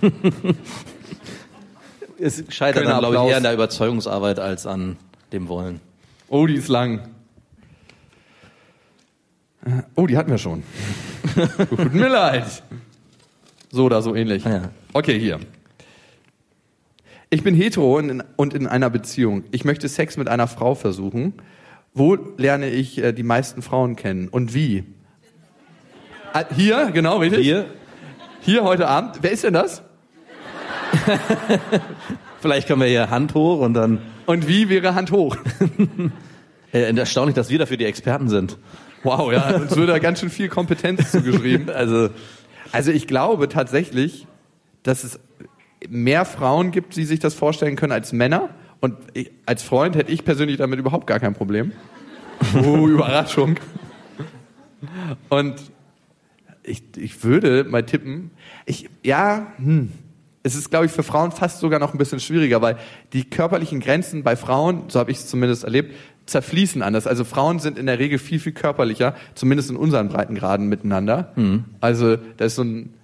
es 2.18 2.44
scheitert 2.48 2.86
dann, 2.86 2.98
glaube 3.00 3.16
ich, 3.16 3.22
eher 3.22 3.36
an 3.36 3.42
der 3.42 3.54
Überzeugungsarbeit 3.54 4.38
als 4.38 4.66
an 4.66 4.96
dem 5.32 5.48
Wollen. 5.48 5.80
Oh, 6.28 6.46
die 6.46 6.54
ist 6.54 6.68
lang. 6.68 7.08
Oh, 9.94 10.06
die 10.06 10.16
hatten 10.16 10.30
wir 10.30 10.38
schon. 10.38 10.62
Tut 11.68 11.92
mir 11.92 12.08
leid. 12.08 12.62
So 13.70 13.84
oder 13.84 14.00
so 14.00 14.14
ähnlich. 14.14 14.46
Ah, 14.46 14.50
ja. 14.50 14.70
Okay, 14.92 15.18
hier. 15.18 15.38
Ich 17.32 17.44
bin 17.44 17.54
hetero 17.54 17.96
und 17.96 18.08
in, 18.08 18.24
und 18.34 18.54
in 18.54 18.66
einer 18.66 18.90
Beziehung. 18.90 19.44
Ich 19.52 19.64
möchte 19.64 19.88
Sex 19.88 20.16
mit 20.16 20.28
einer 20.28 20.48
Frau 20.48 20.74
versuchen. 20.74 21.34
Wo 21.94 22.18
lerne 22.36 22.68
ich 22.68 22.98
äh, 22.98 23.12
die 23.12 23.22
meisten 23.22 23.62
Frauen 23.62 23.94
kennen 23.94 24.26
und 24.28 24.52
wie? 24.52 24.82
Ah, 26.32 26.44
Hier, 26.54 26.90
genau, 26.92 27.18
richtig? 27.18 27.42
Hier, 27.42 27.66
Hier 28.40 28.64
heute 28.64 28.88
Abend. 28.88 29.18
Wer 29.22 29.30
ist 29.30 29.44
denn 29.44 29.54
das? 29.54 29.82
vielleicht 32.40 32.66
können 32.66 32.80
wir 32.80 32.88
hier 32.88 33.10
Hand 33.10 33.34
hoch 33.34 33.60
und 33.60 33.74
dann. 33.74 34.02
Und 34.26 34.48
wie 34.48 34.68
wäre 34.68 34.96
Hand 34.96 35.12
hoch? 35.12 35.36
Erstaunlich, 36.72 37.36
dass 37.36 37.48
wir 37.48 37.60
dafür 37.60 37.76
die 37.76 37.84
Experten 37.84 38.28
sind. 38.28 38.58
Wow, 39.04 39.32
ja, 39.32 39.54
uns 39.54 39.76
wird 39.76 39.88
da 39.88 40.00
ganz 40.00 40.18
schön 40.18 40.30
viel 40.30 40.48
Kompetenz 40.48 41.12
zugeschrieben. 41.12 41.70
Also 41.74 42.10
Also 42.72 42.90
ich 42.90 43.06
glaube 43.06 43.48
tatsächlich, 43.48 44.26
dass 44.82 45.04
es 45.04 45.20
mehr 45.88 46.24
Frauen 46.24 46.70
gibt, 46.70 46.96
die 46.96 47.04
sich 47.04 47.20
das 47.20 47.34
vorstellen 47.34 47.76
können 47.76 47.92
als 47.92 48.12
Männer. 48.12 48.50
Und 48.80 48.96
ich, 49.14 49.30
als 49.46 49.62
Freund 49.62 49.96
hätte 49.96 50.12
ich 50.12 50.24
persönlich 50.24 50.56
damit 50.56 50.78
überhaupt 50.78 51.06
gar 51.06 51.20
kein 51.20 51.34
Problem. 51.34 51.72
Oh, 52.64 52.86
Überraschung. 52.88 53.56
Und 55.28 55.56
ich, 56.62 56.82
ich 56.96 57.24
würde 57.24 57.64
mal 57.64 57.84
tippen, 57.84 58.30
ich, 58.66 58.88
ja, 59.02 59.46
hm, 59.56 59.90
es 60.42 60.54
ist, 60.54 60.70
glaube 60.70 60.86
ich, 60.86 60.92
für 60.92 61.02
Frauen 61.02 61.32
fast 61.32 61.60
sogar 61.60 61.78
noch 61.78 61.92
ein 61.92 61.98
bisschen 61.98 62.20
schwieriger, 62.20 62.62
weil 62.62 62.78
die 63.12 63.24
körperlichen 63.24 63.80
Grenzen 63.80 64.22
bei 64.22 64.36
Frauen, 64.36 64.84
so 64.88 64.98
habe 64.98 65.10
ich 65.10 65.18
es 65.18 65.26
zumindest 65.26 65.64
erlebt, 65.64 65.94
zerfließen 66.26 66.82
anders. 66.82 67.06
Also 67.06 67.24
Frauen 67.24 67.58
sind 67.58 67.78
in 67.78 67.86
der 67.86 67.98
Regel 67.98 68.18
viel, 68.18 68.38
viel 68.38 68.52
körperlicher, 68.52 69.14
zumindest 69.34 69.70
in 69.70 69.76
unseren 69.76 70.08
Breitengraden 70.08 70.68
miteinander. 70.68 71.32
Also 71.80 72.16
da 72.16 72.44
ist 72.44 72.54
so 72.54 72.62
ein, 72.62 72.94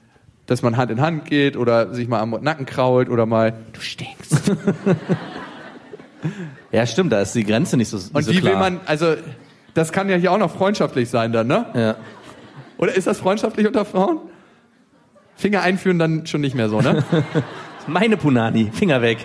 dass 0.47 0.63
man 0.63 0.77
Hand 0.77 0.91
in 0.91 1.01
Hand 1.01 1.25
geht 1.27 1.57
oder 1.57 1.93
sich 1.93 2.09
mal 2.09 2.21
am 2.21 2.31
Nacken 2.31 2.67
krault 2.67 3.09
oder 3.09 3.27
mal, 3.27 3.53
du 3.73 3.81
stinkst. 3.81 4.53
ja, 6.73 6.87
stimmt, 6.87 7.13
da 7.13 7.21
ist 7.21 7.35
die 7.35 7.45
Grenze 7.45 7.77
nicht 7.77 7.89
so, 7.89 7.97
nicht 7.97 8.15
Und 8.15 8.23
so 8.23 8.33
wie 8.33 8.43
will 8.43 8.57
man, 8.57 8.81
also 8.87 9.15
das 9.75 9.93
kann 9.93 10.09
ja 10.09 10.17
hier 10.17 10.33
auch 10.33 10.39
noch 10.39 10.53
freundschaftlich 10.55 11.11
sein 11.11 11.33
dann, 11.33 11.49
ne? 11.49 11.67
Ja. 11.75 11.97
Oder 12.79 12.95
ist 12.95 13.07
das 13.07 13.19
freundschaftlich 13.19 13.67
unter 13.67 13.85
Frauen? 13.85 14.21
Finger 15.35 15.63
einführen 15.63 15.99
dann 15.99 16.27
schon 16.27 16.41
nicht 16.41 16.55
mehr 16.55 16.69
so, 16.69 16.81
ne? 16.81 17.05
Meine 17.87 18.17
Punani, 18.17 18.71
Finger 18.73 19.03
weg. 19.03 19.19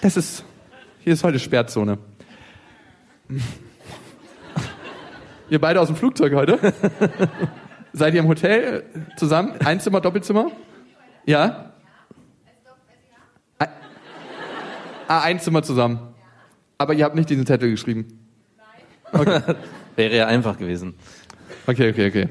Das 0.00 0.16
ist, 0.16 0.44
hier 1.00 1.12
ist 1.12 1.24
heute 1.24 1.38
Sperrzone. 1.38 1.98
Ihr 5.50 5.60
beide 5.60 5.80
aus 5.80 5.88
dem 5.88 5.96
Flugzeug 5.96 6.34
heute? 6.34 6.58
Seid 7.96 8.12
ihr 8.14 8.20
im 8.20 8.28
Hotel 8.28 8.82
zusammen? 9.16 9.52
Einzimmer, 9.64 10.00
Doppelzimmer? 10.00 10.50
Ja? 11.26 11.72
Ein- 13.58 13.68
Ah, 15.06 15.20
Einzimmer 15.22 15.62
zusammen. 15.62 16.00
Aber 16.76 16.94
ihr 16.94 17.04
habt 17.04 17.14
nicht 17.14 17.30
diesen 17.30 17.46
Zettel 17.46 17.70
geschrieben. 17.70 18.18
Wäre 19.96 20.16
ja 20.16 20.26
einfach 20.26 20.58
gewesen. 20.58 20.94
Okay, 21.68 21.90
okay, 21.90 22.08
okay. 22.08 22.28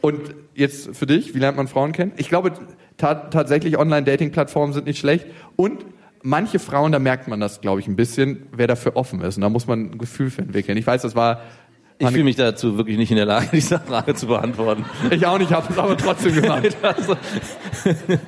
Und 0.00 0.34
jetzt 0.54 0.96
für 0.96 1.06
dich, 1.06 1.34
wie 1.34 1.38
lernt 1.38 1.58
man 1.58 1.68
Frauen 1.68 1.92
kennen? 1.92 2.12
Ich 2.16 2.28
glaube 2.30 2.52
ta 2.96 3.14
tatsächlich 3.14 3.76
Online-Dating-Plattformen 3.78 4.72
sind 4.72 4.86
nicht 4.86 4.98
schlecht. 4.98 5.26
Und 5.56 5.84
manche 6.22 6.58
Frauen, 6.58 6.92
da 6.92 6.98
merkt 6.98 7.28
man 7.28 7.40
das, 7.40 7.60
glaube 7.60 7.80
ich, 7.80 7.88
ein 7.88 7.96
bisschen, 7.96 8.46
wer 8.52 8.68
dafür 8.68 8.96
offen 8.96 9.20
ist. 9.20 9.36
Und 9.36 9.42
da 9.42 9.50
muss 9.50 9.66
man 9.66 9.90
ein 9.90 9.98
Gefühl 9.98 10.30
für 10.30 10.40
entwickeln. 10.42 10.78
Ich 10.78 10.86
weiß, 10.86 11.02
das 11.02 11.14
war. 11.14 11.42
Ich 11.98 12.08
fühle 12.08 12.24
mich 12.24 12.36
dazu 12.36 12.76
wirklich 12.76 12.96
nicht 12.98 13.10
in 13.10 13.16
der 13.16 13.26
Lage, 13.26 13.48
diese 13.52 13.78
Frage 13.78 14.14
zu 14.14 14.26
beantworten. 14.26 14.84
Ich 15.10 15.24
auch 15.26 15.38
nicht, 15.38 15.52
habe 15.52 15.72
es 15.72 15.78
aber 15.78 15.96
trotzdem 15.96 16.34
gemacht. 16.42 16.76
Also, 16.82 17.16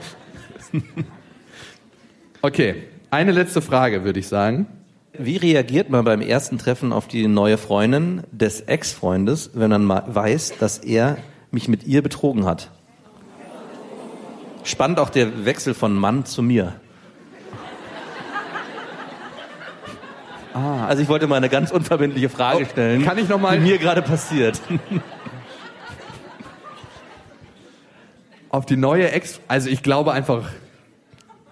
Okay, 2.42 2.85
eine 3.11 3.33
letzte 3.33 3.61
Frage, 3.62 4.05
würde 4.05 4.20
ich 4.20 4.29
sagen. 4.29 4.66
Wie 5.18 5.37
reagiert 5.37 5.88
man 5.90 6.05
beim 6.05 6.20
ersten 6.20 6.59
Treffen 6.59 6.92
auf 6.92 7.09
die 7.09 7.26
neue 7.26 7.57
Freundin 7.59 8.22
des 8.31 8.61
Ex-Freundes, 8.61 9.50
wenn 9.55 9.70
man 9.70 9.85
ma- 9.85 10.05
weiß, 10.07 10.55
dass 10.61 10.79
er 10.79 11.16
mich 11.50 11.68
mit 11.68 11.85
ihr 11.87 12.02
betrogen 12.02 12.44
hat? 12.44 12.70
Spannend 14.62 14.98
auch 15.00 15.09
der 15.11 15.44
Wechsel 15.46 15.74
von 15.74 15.94
Mann 15.94 16.24
zu 16.26 16.42
mir. 16.42 16.74
Also 20.56 21.02
ich 21.02 21.08
wollte 21.08 21.26
mal 21.26 21.36
eine 21.36 21.48
ganz 21.48 21.70
unverbindliche 21.70 22.28
Frage 22.28 22.62
Oh, 22.62 22.64
stellen, 22.70 23.04
kann 23.04 23.18
ich 23.18 23.28
noch 23.28 23.38
mal- 23.40 23.58
die 23.58 23.62
mir 23.64 23.78
gerade 23.78 24.00
passiert. 24.02 24.60
Auf 28.48 28.64
die 28.66 28.76
neue 28.76 29.10
Ex. 29.10 29.40
Also 29.48 29.68
ich 29.68 29.82
glaube 29.82 30.12
einfach 30.12 30.48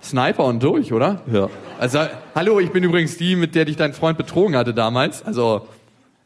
Sniper 0.02 0.44
und 0.44 0.62
durch, 0.62 0.92
oder? 0.92 1.22
Ja. 1.30 1.48
Also, 1.78 2.00
hallo, 2.34 2.60
ich 2.60 2.70
bin 2.70 2.84
übrigens 2.84 3.16
die, 3.16 3.36
mit 3.36 3.54
der 3.54 3.64
dich 3.64 3.76
dein 3.76 3.94
Freund 3.94 4.16
betrogen 4.16 4.56
hatte 4.56 4.72
damals. 4.74 5.22
Also, 5.24 5.66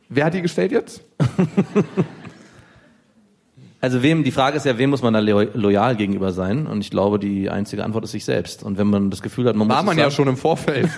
wer 0.09 0.27
hat 0.27 0.35
die 0.35 0.43
gestellt 0.43 0.73
jetzt? 0.73 1.03
Also 3.81 4.03
wem, 4.03 4.25
die 4.25 4.33
Frage 4.33 4.57
ist 4.57 4.67
ja, 4.67 4.77
wem 4.77 4.91
muss 4.91 5.03
man 5.03 5.15
da 5.15 5.21
lo 5.21 5.41
loyal 5.55 5.95
gegenüber 5.95 6.33
sein? 6.33 6.67
Und 6.67 6.81
ich 6.81 6.91
glaube, 6.91 7.21
die 7.21 7.49
einzige 7.49 7.85
Antwort 7.85 8.03
ist 8.03 8.11
sich 8.11 8.25
selbst. 8.25 8.65
Und 8.65 8.77
wenn 8.77 8.89
man 8.89 9.09
das 9.09 9.23
Gefühl 9.23 9.47
hat, 9.47 9.55
man 9.55 9.69
muss 9.69 9.77
War 9.77 9.85
man 9.85 9.95
sagen, 9.95 10.01
ja 10.01 10.11
schon 10.11 10.27
im 10.27 10.37
Vorfeld. 10.37 10.89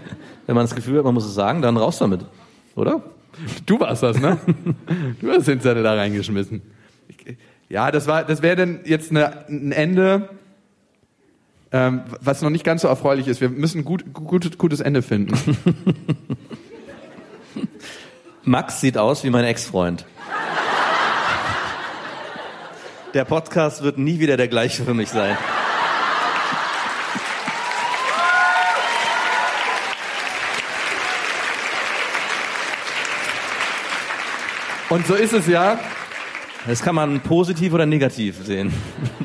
wenn 0.50 0.56
man 0.56 0.64
das 0.64 0.74
Gefühl 0.74 0.98
hat, 0.98 1.04
man 1.04 1.14
muss 1.14 1.24
es 1.24 1.34
sagen, 1.36 1.62
dann 1.62 1.76
raus 1.76 1.98
damit. 1.98 2.22
Oder? 2.74 3.04
Du 3.66 3.78
warst 3.78 4.02
das, 4.02 4.18
ne? 4.18 4.36
Du 5.20 5.30
hast 5.30 5.46
den 5.46 5.60
Zettel 5.60 5.84
da 5.84 5.94
reingeschmissen. 5.94 6.60
Ja, 7.68 7.92
das 7.92 8.08
war, 8.08 8.24
das 8.24 8.42
wäre 8.42 8.56
dann 8.56 8.80
jetzt 8.84 9.12
eine, 9.12 9.46
ein 9.46 9.70
Ende, 9.70 10.28
ähm, 11.70 12.00
was 12.20 12.42
noch 12.42 12.50
nicht 12.50 12.64
ganz 12.64 12.82
so 12.82 12.88
erfreulich 12.88 13.28
ist. 13.28 13.40
Wir 13.40 13.48
müssen 13.48 13.84
gut, 13.84 14.12
gut, 14.12 14.58
gutes 14.58 14.80
Ende 14.80 15.02
finden. 15.02 15.38
Max 18.42 18.80
sieht 18.80 18.98
aus 18.98 19.22
wie 19.22 19.30
mein 19.30 19.44
Ex-Freund. 19.44 20.04
Der 23.14 23.24
Podcast 23.24 23.84
wird 23.84 23.98
nie 23.98 24.18
wieder 24.18 24.36
der 24.36 24.48
gleiche 24.48 24.82
für 24.82 24.94
mich 24.94 25.10
sein. 25.10 25.36
Und 34.90 35.06
so 35.06 35.14
ist 35.14 35.32
es 35.32 35.46
ja. 35.46 35.78
Das 36.66 36.82
kann 36.82 36.94
man 36.94 37.20
positiv 37.20 37.72
oder 37.72 37.86
negativ 37.86 38.44
sehen. 38.44 38.72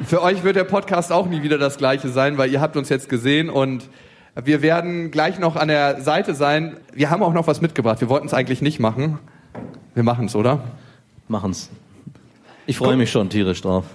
Für 0.05 0.21
euch 0.21 0.43
wird 0.43 0.55
der 0.55 0.63
Podcast 0.63 1.11
auch 1.11 1.25
nie 1.27 1.43
wieder 1.43 1.57
das 1.57 1.77
gleiche 1.77 2.09
sein, 2.09 2.37
weil 2.37 2.49
ihr 2.51 2.61
habt 2.61 2.77
uns 2.77 2.87
jetzt 2.89 3.09
gesehen 3.09 3.49
und 3.49 3.89
Wir 4.43 4.61
werden 4.61 5.11
gleich 5.11 5.39
noch 5.39 5.55
an 5.55 5.69
der 5.69 6.01
Seite 6.01 6.35
sein. 6.35 6.77
Wir 6.93 7.09
haben 7.09 7.23
auch 7.23 7.33
noch 7.33 7.47
was 7.47 7.61
mitgebracht. 7.61 8.01
Wir 8.01 8.09
wollten 8.09 8.27
es 8.27 8.33
eigentlich 8.33 8.61
nicht 8.61 8.79
machen. 8.79 9.17
Wir 9.93 10.03
machen 10.03 10.25
es, 10.25 10.35
oder? 10.35 10.61
Machen's. 11.29 11.69
Ich 12.67 12.77
freue 12.77 12.97
mich 12.97 13.11
schon 13.11 13.29
tierisch 13.29 13.61
drauf. 13.61 13.85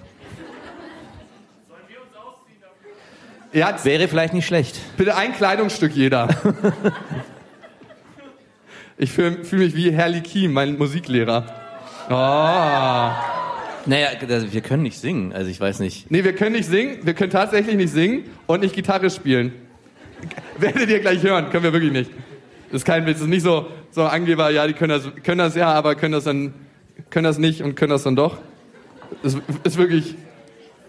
Ja, 3.53 3.77
Wäre 3.85 4.09
vielleicht 4.09 4.33
nicht 4.33 4.47
schlecht. 4.47 4.81
bitte 4.97 5.15
ein 5.17 5.35
Kleidungsstück 5.35 5.95
jeder. 5.95 6.29
Ich 9.03 9.13
fühle 9.13 9.45
fühl 9.45 9.61
mich 9.61 9.75
wie 9.75 9.91
Herr 9.93 10.11
Likim, 10.11 10.53
mein 10.53 10.77
Musiklehrer. 10.77 11.60
Oh. 12.11 13.11
Naja, 13.87 14.09
wir 14.19 14.61
können 14.63 14.83
nicht 14.83 14.99
singen. 14.99 15.33
Also 15.33 15.49
ich 15.49 15.61
weiß 15.61 15.79
nicht. 15.79 16.11
Nee, 16.11 16.25
wir 16.25 16.35
können 16.35 16.57
nicht 16.57 16.69
singen, 16.69 16.99
wir 17.03 17.15
können 17.15 17.31
tatsächlich 17.31 17.77
nicht 17.77 17.93
singen 17.93 18.25
und 18.49 18.61
nicht 18.61 18.75
Gitarre 18.75 19.11
spielen. 19.11 19.53
Werdet 20.59 20.91
ihr 20.91 20.99
gleich 20.99 21.23
hören, 21.23 21.51
können 21.51 21.63
wir 21.63 21.73
wirklich 21.73 21.93
nicht. 21.93 22.11
Das 22.71 22.83
ist 22.83 22.85
kein 22.85 23.07
Witz, 23.07 23.19
das 23.19 23.23
ist 23.23 23.29
nicht 23.29 23.43
so, 23.43 23.69
so 23.93 24.05
Angeber, 24.05 24.51
ja, 24.51 24.67
die 24.67 24.73
können 24.75 24.91
das, 24.91 25.23
können 25.23 25.39
das 25.39 25.55
ja, 25.55 25.73
aber 25.73 25.95
können 25.95 26.13
das 26.13 26.25
dann, 26.25 26.53
können 27.11 27.25
das 27.25 27.39
nicht 27.39 27.63
und 27.63 27.77
können 27.77 27.91
das 27.91 28.03
dann 28.03 28.17
doch. 28.17 28.39
Das 29.23 29.37
ist 29.63 29.79
wirklich, 29.79 30.17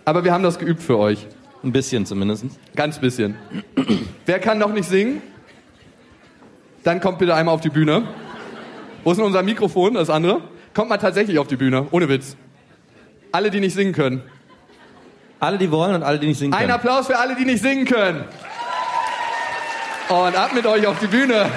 aber 0.05 0.23
wir 0.23 0.33
haben 0.33 0.43
das 0.43 0.57
geübt 0.57 0.81
für 0.81 0.97
euch. 0.97 1.27
Ein 1.63 1.71
bisschen 1.71 2.07
zumindest. 2.07 2.45
Ganz 2.75 2.99
bisschen. 2.99 3.35
Wer 4.25 4.39
kann 4.39 4.57
noch 4.57 4.73
nicht 4.73 4.89
singen? 4.89 5.21
Dann 6.83 6.99
kommt 6.99 7.19
bitte 7.19 7.35
einmal 7.35 7.53
auf 7.53 7.61
die 7.61 7.69
Bühne. 7.69 8.07
Wo 9.03 9.11
ist 9.11 9.17
denn 9.17 9.25
unser 9.25 9.43
Mikrofon, 9.43 9.93
das 9.93 10.09
andere? 10.09 10.41
Kommt 10.73 10.89
mal 10.89 10.97
tatsächlich 10.97 11.37
auf 11.37 11.47
die 11.47 11.57
Bühne, 11.57 11.87
ohne 11.91 12.07
Witz. 12.07 12.35
Alle, 13.31 13.49
die 13.49 13.59
nicht 13.59 13.73
singen 13.73 13.93
können. 13.93 14.23
Alle, 15.39 15.57
die 15.57 15.71
wollen 15.71 15.95
und 15.95 16.03
alle, 16.03 16.19
die 16.19 16.27
nicht 16.27 16.37
singen 16.37 16.53
Ein 16.53 16.61
können. 16.61 16.71
Applaus 16.71 17.07
für 17.07 17.17
alle, 17.17 17.35
die 17.35 17.45
nicht 17.45 17.61
singen 17.61 17.85
können. 17.85 18.25
Und 20.09 20.35
ab 20.35 20.53
mit 20.53 20.65
euch 20.65 20.85
auf 20.87 20.99
die 20.99 21.07
Bühne. 21.07 21.49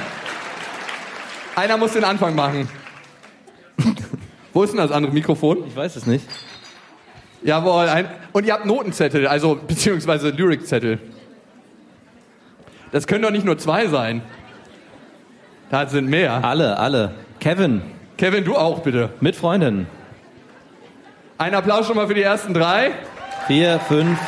Einer 1.57 1.77
muss 1.77 1.93
den 1.93 2.05
Anfang 2.05 2.35
machen. 2.35 2.69
Wo 4.53 4.63
ist 4.63 4.71
denn 4.71 4.79
das 4.79 4.91
andere 4.91 5.13
Mikrofon? 5.13 5.65
Ich 5.67 5.77
weiß 5.77 5.97
es 5.97 6.07
nicht. 6.07 6.27
Jawohl. 7.43 7.89
Ein, 7.89 8.09
und 8.33 8.47
ihr 8.47 8.55
habt 8.55 8.65
Notenzettel, 8.65 9.27
also 9.27 9.57
beziehungsweise 9.67 10.31
Lyrikzettel. 10.31 10.99
Das 12.91 13.07
können 13.07 13.23
doch 13.23 13.31
nicht 13.31 13.45
nur 13.45 13.59
zwei 13.59 13.89
sein. 13.89 14.23
Da 15.71 15.87
sind 15.87 16.09
mehr. 16.09 16.45
Alle, 16.45 16.79
alle. 16.79 17.15
Kevin, 17.41 17.83
Kevin, 18.17 18.45
du 18.45 18.57
auch 18.57 18.81
bitte. 18.81 19.11
mit 19.21 19.35
Freundin. 19.35 19.87
Ein 21.37 21.55
Applaus 21.55 21.87
schon 21.87 21.97
mal 21.97 22.07
für 22.07 22.15
die 22.15 22.23
ersten 22.23 22.55
drei. 22.55 22.93
Vier, 23.49 23.81
fünf. 23.81 24.19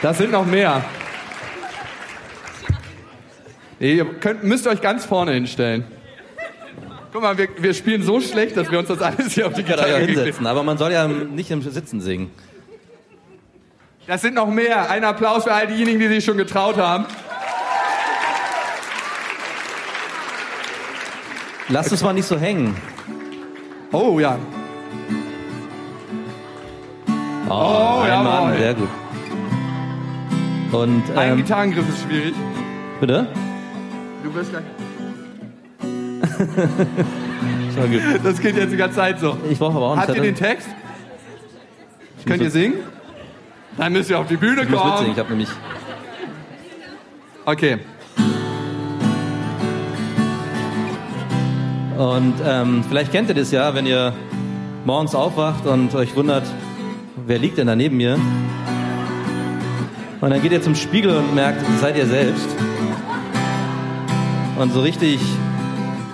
Das 0.00 0.18
sind 0.18 0.32
noch 0.32 0.46
mehr. 0.46 0.82
Ihr 3.78 4.04
könnt, 4.04 4.42
müsst 4.42 4.66
euch 4.66 4.80
ganz 4.80 5.04
vorne 5.04 5.32
hinstellen. 5.32 5.84
Guck 7.12 7.22
mal, 7.22 7.36
wir, 7.36 7.48
wir 7.58 7.74
spielen 7.74 8.02
so 8.02 8.20
schlecht, 8.20 8.56
dass 8.56 8.70
wir 8.70 8.78
uns 8.78 8.88
das 8.88 9.02
alles 9.02 9.32
hier 9.32 9.46
auf 9.46 9.52
die 9.52 9.62
Gitarre 9.62 9.98
hinsetzen, 9.98 10.46
aber 10.46 10.62
man 10.62 10.78
soll 10.78 10.92
ja 10.92 11.06
nicht 11.06 11.50
im 11.50 11.60
Sitzen 11.60 12.00
singen. 12.00 12.30
Das 14.06 14.22
sind 14.22 14.34
noch 14.34 14.48
mehr. 14.48 14.90
Ein 14.90 15.04
Applaus 15.04 15.44
für 15.44 15.52
all 15.52 15.66
diejenigen, 15.66 16.00
die 16.00 16.08
sich 16.08 16.24
schon 16.24 16.38
getraut 16.38 16.78
haben. 16.78 17.04
Lasst 21.68 21.92
uns 21.92 22.02
mal 22.02 22.12
nicht 22.12 22.26
so 22.26 22.38
hängen. 22.38 22.76
Oh 23.92 24.18
ja. 24.20 24.38
Oh, 27.48 28.00
ein 28.02 28.08
jawohl. 28.08 28.24
Mann, 28.24 28.56
sehr 28.58 28.74
gut. 28.74 28.88
Und 30.72 31.02
Ein 31.16 31.32
ähm, 31.32 31.36
Gitarrengriff 31.38 31.88
ist 31.88 32.02
schwierig. 32.02 32.34
bitte? 33.00 33.26
Du 34.22 34.34
wirst 34.34 34.50
gleich. 34.50 34.64
Das 38.22 38.38
geht 38.40 38.56
jetzt 38.56 38.72
die 38.72 38.76
ganze 38.76 38.96
Zeit 38.96 39.18
so. 39.18 39.36
Ich 39.50 39.58
brauche 39.58 39.76
aber 39.76 39.86
auch 39.86 39.90
einen 39.92 40.00
Habt 40.00 40.10
ihr 40.10 40.14
Zettel. 40.16 40.32
den 40.32 40.36
Text? 40.36 40.68
Könnt 42.26 42.42
ihr 42.42 42.50
singen? 42.50 42.74
Dann 43.78 43.92
müsst 43.94 44.10
ihr 44.10 44.18
auf 44.18 44.26
die 44.28 44.36
Bühne 44.36 44.62
Ich 44.62 44.70
kommen. 44.70 45.10
Ich 45.10 45.18
habe 45.18 45.30
nämlich 45.30 45.48
Okay. 47.46 47.78
Und 51.98 52.34
ähm, 52.44 52.84
vielleicht 52.88 53.12
kennt 53.12 53.28
ihr 53.28 53.34
das 53.34 53.50
ja, 53.50 53.74
wenn 53.74 53.86
ihr 53.86 54.12
morgens 54.84 55.14
aufwacht 55.14 55.66
und 55.66 55.94
euch 55.94 56.16
wundert, 56.16 56.44
wer 57.26 57.38
liegt 57.38 57.58
denn 57.58 57.66
da 57.66 57.76
neben 57.76 57.96
mir? 57.96 58.18
Und 60.20 60.30
dann 60.30 60.40
geht 60.40 60.52
ihr 60.52 60.62
zum 60.62 60.74
Spiegel 60.74 61.16
und 61.16 61.34
merkt, 61.34 61.62
seid 61.80 61.96
ihr 61.96 62.06
selbst. 62.06 62.48
Und 64.58 64.72
so 64.72 64.80
richtig, 64.80 65.20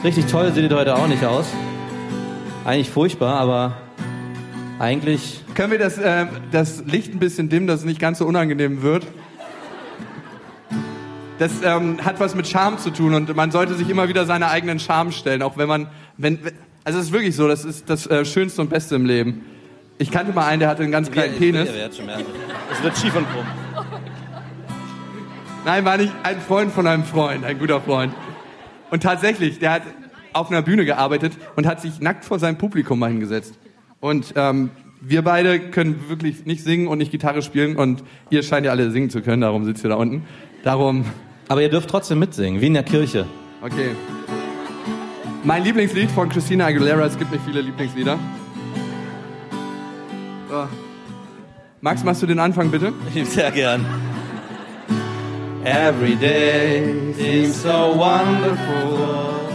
richtig 0.02 0.26
toll 0.26 0.52
seht 0.52 0.70
ihr 0.70 0.76
heute 0.76 0.96
auch 0.96 1.06
nicht 1.06 1.24
aus. 1.24 1.46
Eigentlich 2.64 2.90
furchtbar, 2.90 3.38
aber 3.38 3.76
eigentlich, 4.78 5.42
Können 5.54 5.72
wir 5.72 5.78
das, 5.78 5.98
äh, 5.98 6.26
das 6.52 6.84
Licht 6.86 7.12
ein 7.12 7.18
bisschen 7.18 7.48
dimmen, 7.48 7.66
dass 7.66 7.80
es 7.80 7.86
nicht 7.86 7.98
ganz 7.98 8.18
so 8.18 8.26
unangenehm 8.26 8.82
wird? 8.82 9.04
Das 11.38 11.52
ähm, 11.62 12.04
hat 12.04 12.18
was 12.18 12.34
mit 12.34 12.48
Charme 12.48 12.78
zu 12.78 12.90
tun 12.90 13.14
und 13.14 13.34
man 13.36 13.50
sollte 13.50 13.74
sich 13.74 13.88
immer 13.88 14.08
wieder 14.08 14.26
seine 14.26 14.48
eigenen 14.48 14.80
Charme 14.80 15.12
stellen, 15.12 15.42
auch 15.42 15.56
wenn 15.56 15.68
man, 15.68 15.86
wenn, 16.16 16.38
also 16.84 16.98
es 16.98 17.06
ist 17.06 17.12
wirklich 17.12 17.36
so, 17.36 17.46
das 17.46 17.64
ist 17.64 17.88
das 17.88 18.06
äh, 18.06 18.24
Schönste 18.24 18.60
und 18.60 18.70
Beste 18.70 18.96
im 18.96 19.06
Leben. 19.06 19.44
Ich 19.98 20.10
kannte 20.10 20.32
mal 20.32 20.46
einen, 20.46 20.60
der 20.60 20.68
hatte 20.68 20.82
einen 20.82 20.92
ganz 20.92 21.10
kleinen 21.10 21.36
Penis. 21.36 21.68
Es 21.68 22.82
wird 22.82 22.98
schief 22.98 23.14
und 23.16 23.26
krumm. 23.30 23.46
Nein, 25.64 25.84
war 25.84 25.96
nicht 25.96 26.12
ein 26.22 26.40
Freund 26.40 26.72
von 26.72 26.86
einem 26.86 27.04
Freund, 27.04 27.44
ein 27.44 27.58
guter 27.58 27.80
Freund. 27.80 28.14
Und 28.90 29.02
tatsächlich, 29.02 29.58
der 29.58 29.72
hat 29.72 29.82
auf 30.32 30.50
einer 30.50 30.62
Bühne 30.62 30.84
gearbeitet 30.84 31.32
und 31.56 31.66
hat 31.66 31.80
sich 31.80 32.00
nackt 32.00 32.24
vor 32.24 32.38
seinem 32.38 32.58
Publikum 32.58 32.98
mal 32.98 33.10
hingesetzt. 33.10 33.58
Und 34.00 34.34
ähm, 34.36 34.70
wir 35.00 35.22
beide 35.22 35.58
können 35.70 36.08
wirklich 36.08 36.46
nicht 36.46 36.62
singen 36.62 36.88
und 36.88 36.98
nicht 36.98 37.10
Gitarre 37.10 37.42
spielen 37.42 37.76
und 37.76 38.02
ihr 38.30 38.42
scheint 38.42 38.66
ja 38.66 38.72
alle 38.72 38.90
singen 38.90 39.10
zu 39.10 39.20
können, 39.20 39.42
darum 39.42 39.64
sitzt 39.64 39.84
ihr 39.84 39.90
da 39.90 39.96
unten. 39.96 40.24
Darum, 40.62 41.04
Aber 41.48 41.62
ihr 41.62 41.70
dürft 41.70 41.88
trotzdem 41.88 42.18
mitsingen, 42.18 42.60
wie 42.60 42.66
in 42.66 42.74
der 42.74 42.82
Kirche. 42.82 43.26
okay. 43.62 43.96
Mein 45.44 45.64
Lieblingslied 45.64 46.10
von 46.10 46.28
Christina 46.28 46.66
Aguilera, 46.66 47.06
es 47.06 47.16
gibt 47.16 47.30
nicht 47.30 47.42
viele 47.44 47.60
Lieblingslieder. 47.60 48.18
So. 50.50 50.68
Max, 51.80 52.02
machst 52.02 52.22
du 52.22 52.26
den 52.26 52.38
Anfang 52.40 52.70
bitte? 52.70 52.92
Sehr 53.24 53.50
gern. 53.52 53.86
Every 55.64 56.16
day 56.16 57.12
seems 57.14 57.62
so 57.62 57.94
wonderful. 57.94 59.48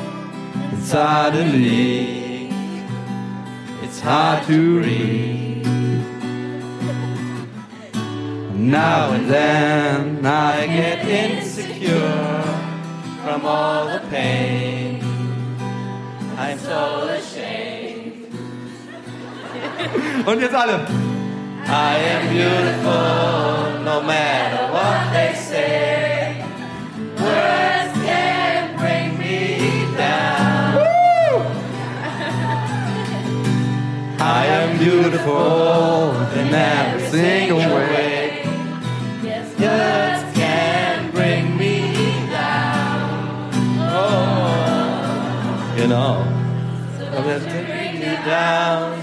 And 0.72 0.84
suddenly 0.84 2.50
it's 3.84 4.00
hard 4.00 4.46
to 4.48 4.80
read. 4.80 5.66
Now 8.56 9.12
and 9.12 9.30
then 9.30 10.26
I 10.26 10.68
get 10.68 11.06
insecure 11.84 12.42
from 13.24 13.46
all 13.46 13.86
the 13.88 14.00
pain. 14.10 15.02
I'm 16.38 16.58
so 16.60 17.10
ashamed. 17.10 18.28
Und 20.26 20.42
jetzt 20.42 20.56
alle. 20.56 20.86
I 21.66 21.96
am 22.14 22.30
beautiful 22.30 23.84
no 23.84 24.02
matter 24.02 24.72
what 24.74 25.14
they 25.14 25.34
say. 25.36 26.44
Words 27.18 27.94
can't 28.06 28.78
bring 28.78 29.18
me 29.18 29.86
down. 29.98 30.82
I 34.20 34.46
am 34.46 34.78
beautiful 34.78 36.12
in 36.40 36.54
every 36.54 37.08
single 37.10 37.60
way. 37.60 38.44
Words 39.60 40.13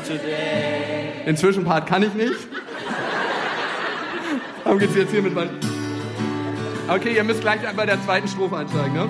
today. 0.04 1.22
Den 1.26 1.36
Zwischenpart 1.36 1.86
kann 1.86 2.02
ich 2.02 2.14
nicht. 2.14 2.48
Darum 4.64 4.78
geht's 4.78 4.94
jetzt 4.94 5.10
hier 5.10 5.22
mit 5.22 5.34
meinem. 5.34 5.50
Okay, 6.88 7.14
ihr 7.14 7.24
müsst 7.24 7.40
gleich 7.40 7.60
bei 7.76 7.86
der 7.86 8.02
zweiten 8.02 8.28
Strophe 8.28 8.56
einsteigen, 8.56 8.94
ne? 8.94 9.08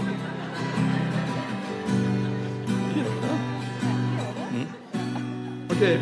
Okay. 5.70 5.98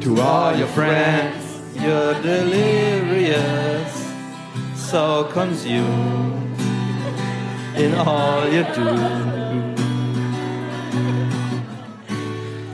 To 0.00 0.20
all 0.20 0.58
your 0.58 0.66
friends, 0.68 1.60
you're 1.76 2.14
delirious, 2.22 4.04
so 4.74 5.28
consumed 5.32 6.39
in 7.80 7.94
all 7.94 8.46
you 8.54 8.64
do. 8.78 8.88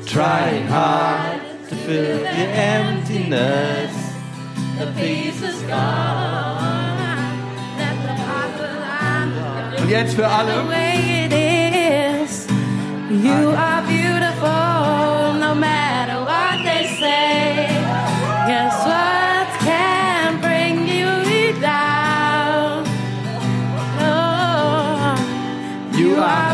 Trying 0.07 0.66
hard 0.66 1.41
to 1.68 1.74
fill 1.85 2.18
the 2.18 2.47
emptiness 2.74 3.93
the 4.78 4.87
peace 4.99 5.43
is 5.43 5.62
gone. 5.62 6.59
Let 7.78 7.97
the 8.07 8.14
heart 8.28 8.53
Und 9.80 9.91
jetzt 9.91 10.14
für 10.14 10.26
alle. 10.26 10.55
You 13.09 13.51
are 13.51 13.83
beautiful 13.83 14.05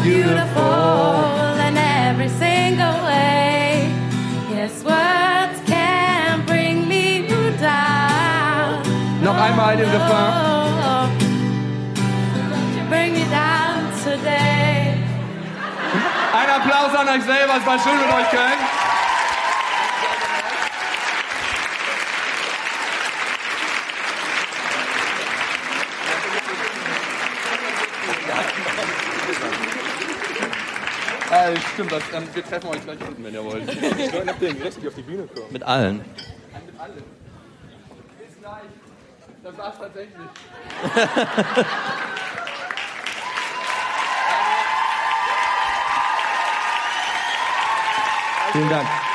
beautiful 0.03 1.55
in 1.66 1.76
every 1.76 2.28
single 2.28 2.98
way. 3.07 3.88
Guess 4.50 4.82
what 4.82 5.50
can 5.66 6.44
bring 6.44 6.88
me 6.88 7.28
down? 7.61 8.82
Noch 9.22 9.38
einmal 9.38 9.76
den 9.76 9.90
Refrain. 9.90 10.32
You 12.76 12.82
bring 12.88 13.12
me 13.12 13.24
down 13.30 13.78
today. 14.05 14.98
Ein 16.34 16.50
Applaus 16.50 16.94
an 16.98 17.09
euch 17.09 17.22
selber, 17.22 17.55
es 17.59 17.66
war 17.66 17.78
schön 17.78 17.96
mit 17.96 18.11
euch, 18.12 18.30
Köln. 18.30 18.62
Ah, 31.53 31.57
stimmt, 31.74 31.92
das, 31.92 32.03
ähm, 32.14 32.24
wir 32.32 32.44
treffen 32.44 32.68
euch 32.68 32.82
gleich 32.82 32.98
unten, 33.07 33.24
wenn 33.24 33.34
ihr 33.34 33.44
wollt. 33.44 33.66
Mit 35.50 35.62
allen. 35.62 36.00
Bis 36.00 36.09
gleich. 38.40 38.62
Das 39.42 39.59
war's 39.59 39.78
tatsächlich. 39.78 40.16
Vielen 48.53 48.68
Dank. 48.68 49.12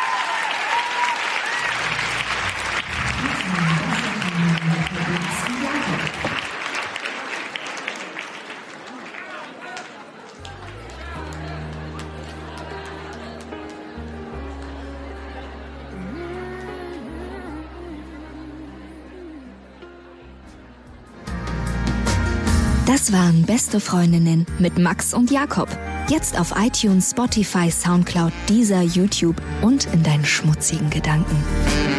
Beste 23.58 23.80
Freundinnen 23.80 24.46
mit 24.60 24.78
Max 24.78 25.16
und 25.16 25.32
Jakob. 25.32 25.68
Jetzt 26.10 26.40
auf 26.40 26.54
iTunes, 26.64 27.10
Spotify, 27.10 27.72
Soundcloud, 27.72 28.32
dieser 28.48 28.84
YouTube 28.84 29.42
und 29.64 29.92
in 29.92 30.04
deinen 30.04 30.26
schmutzigen 30.26 30.92
Gedanken. 30.92 31.97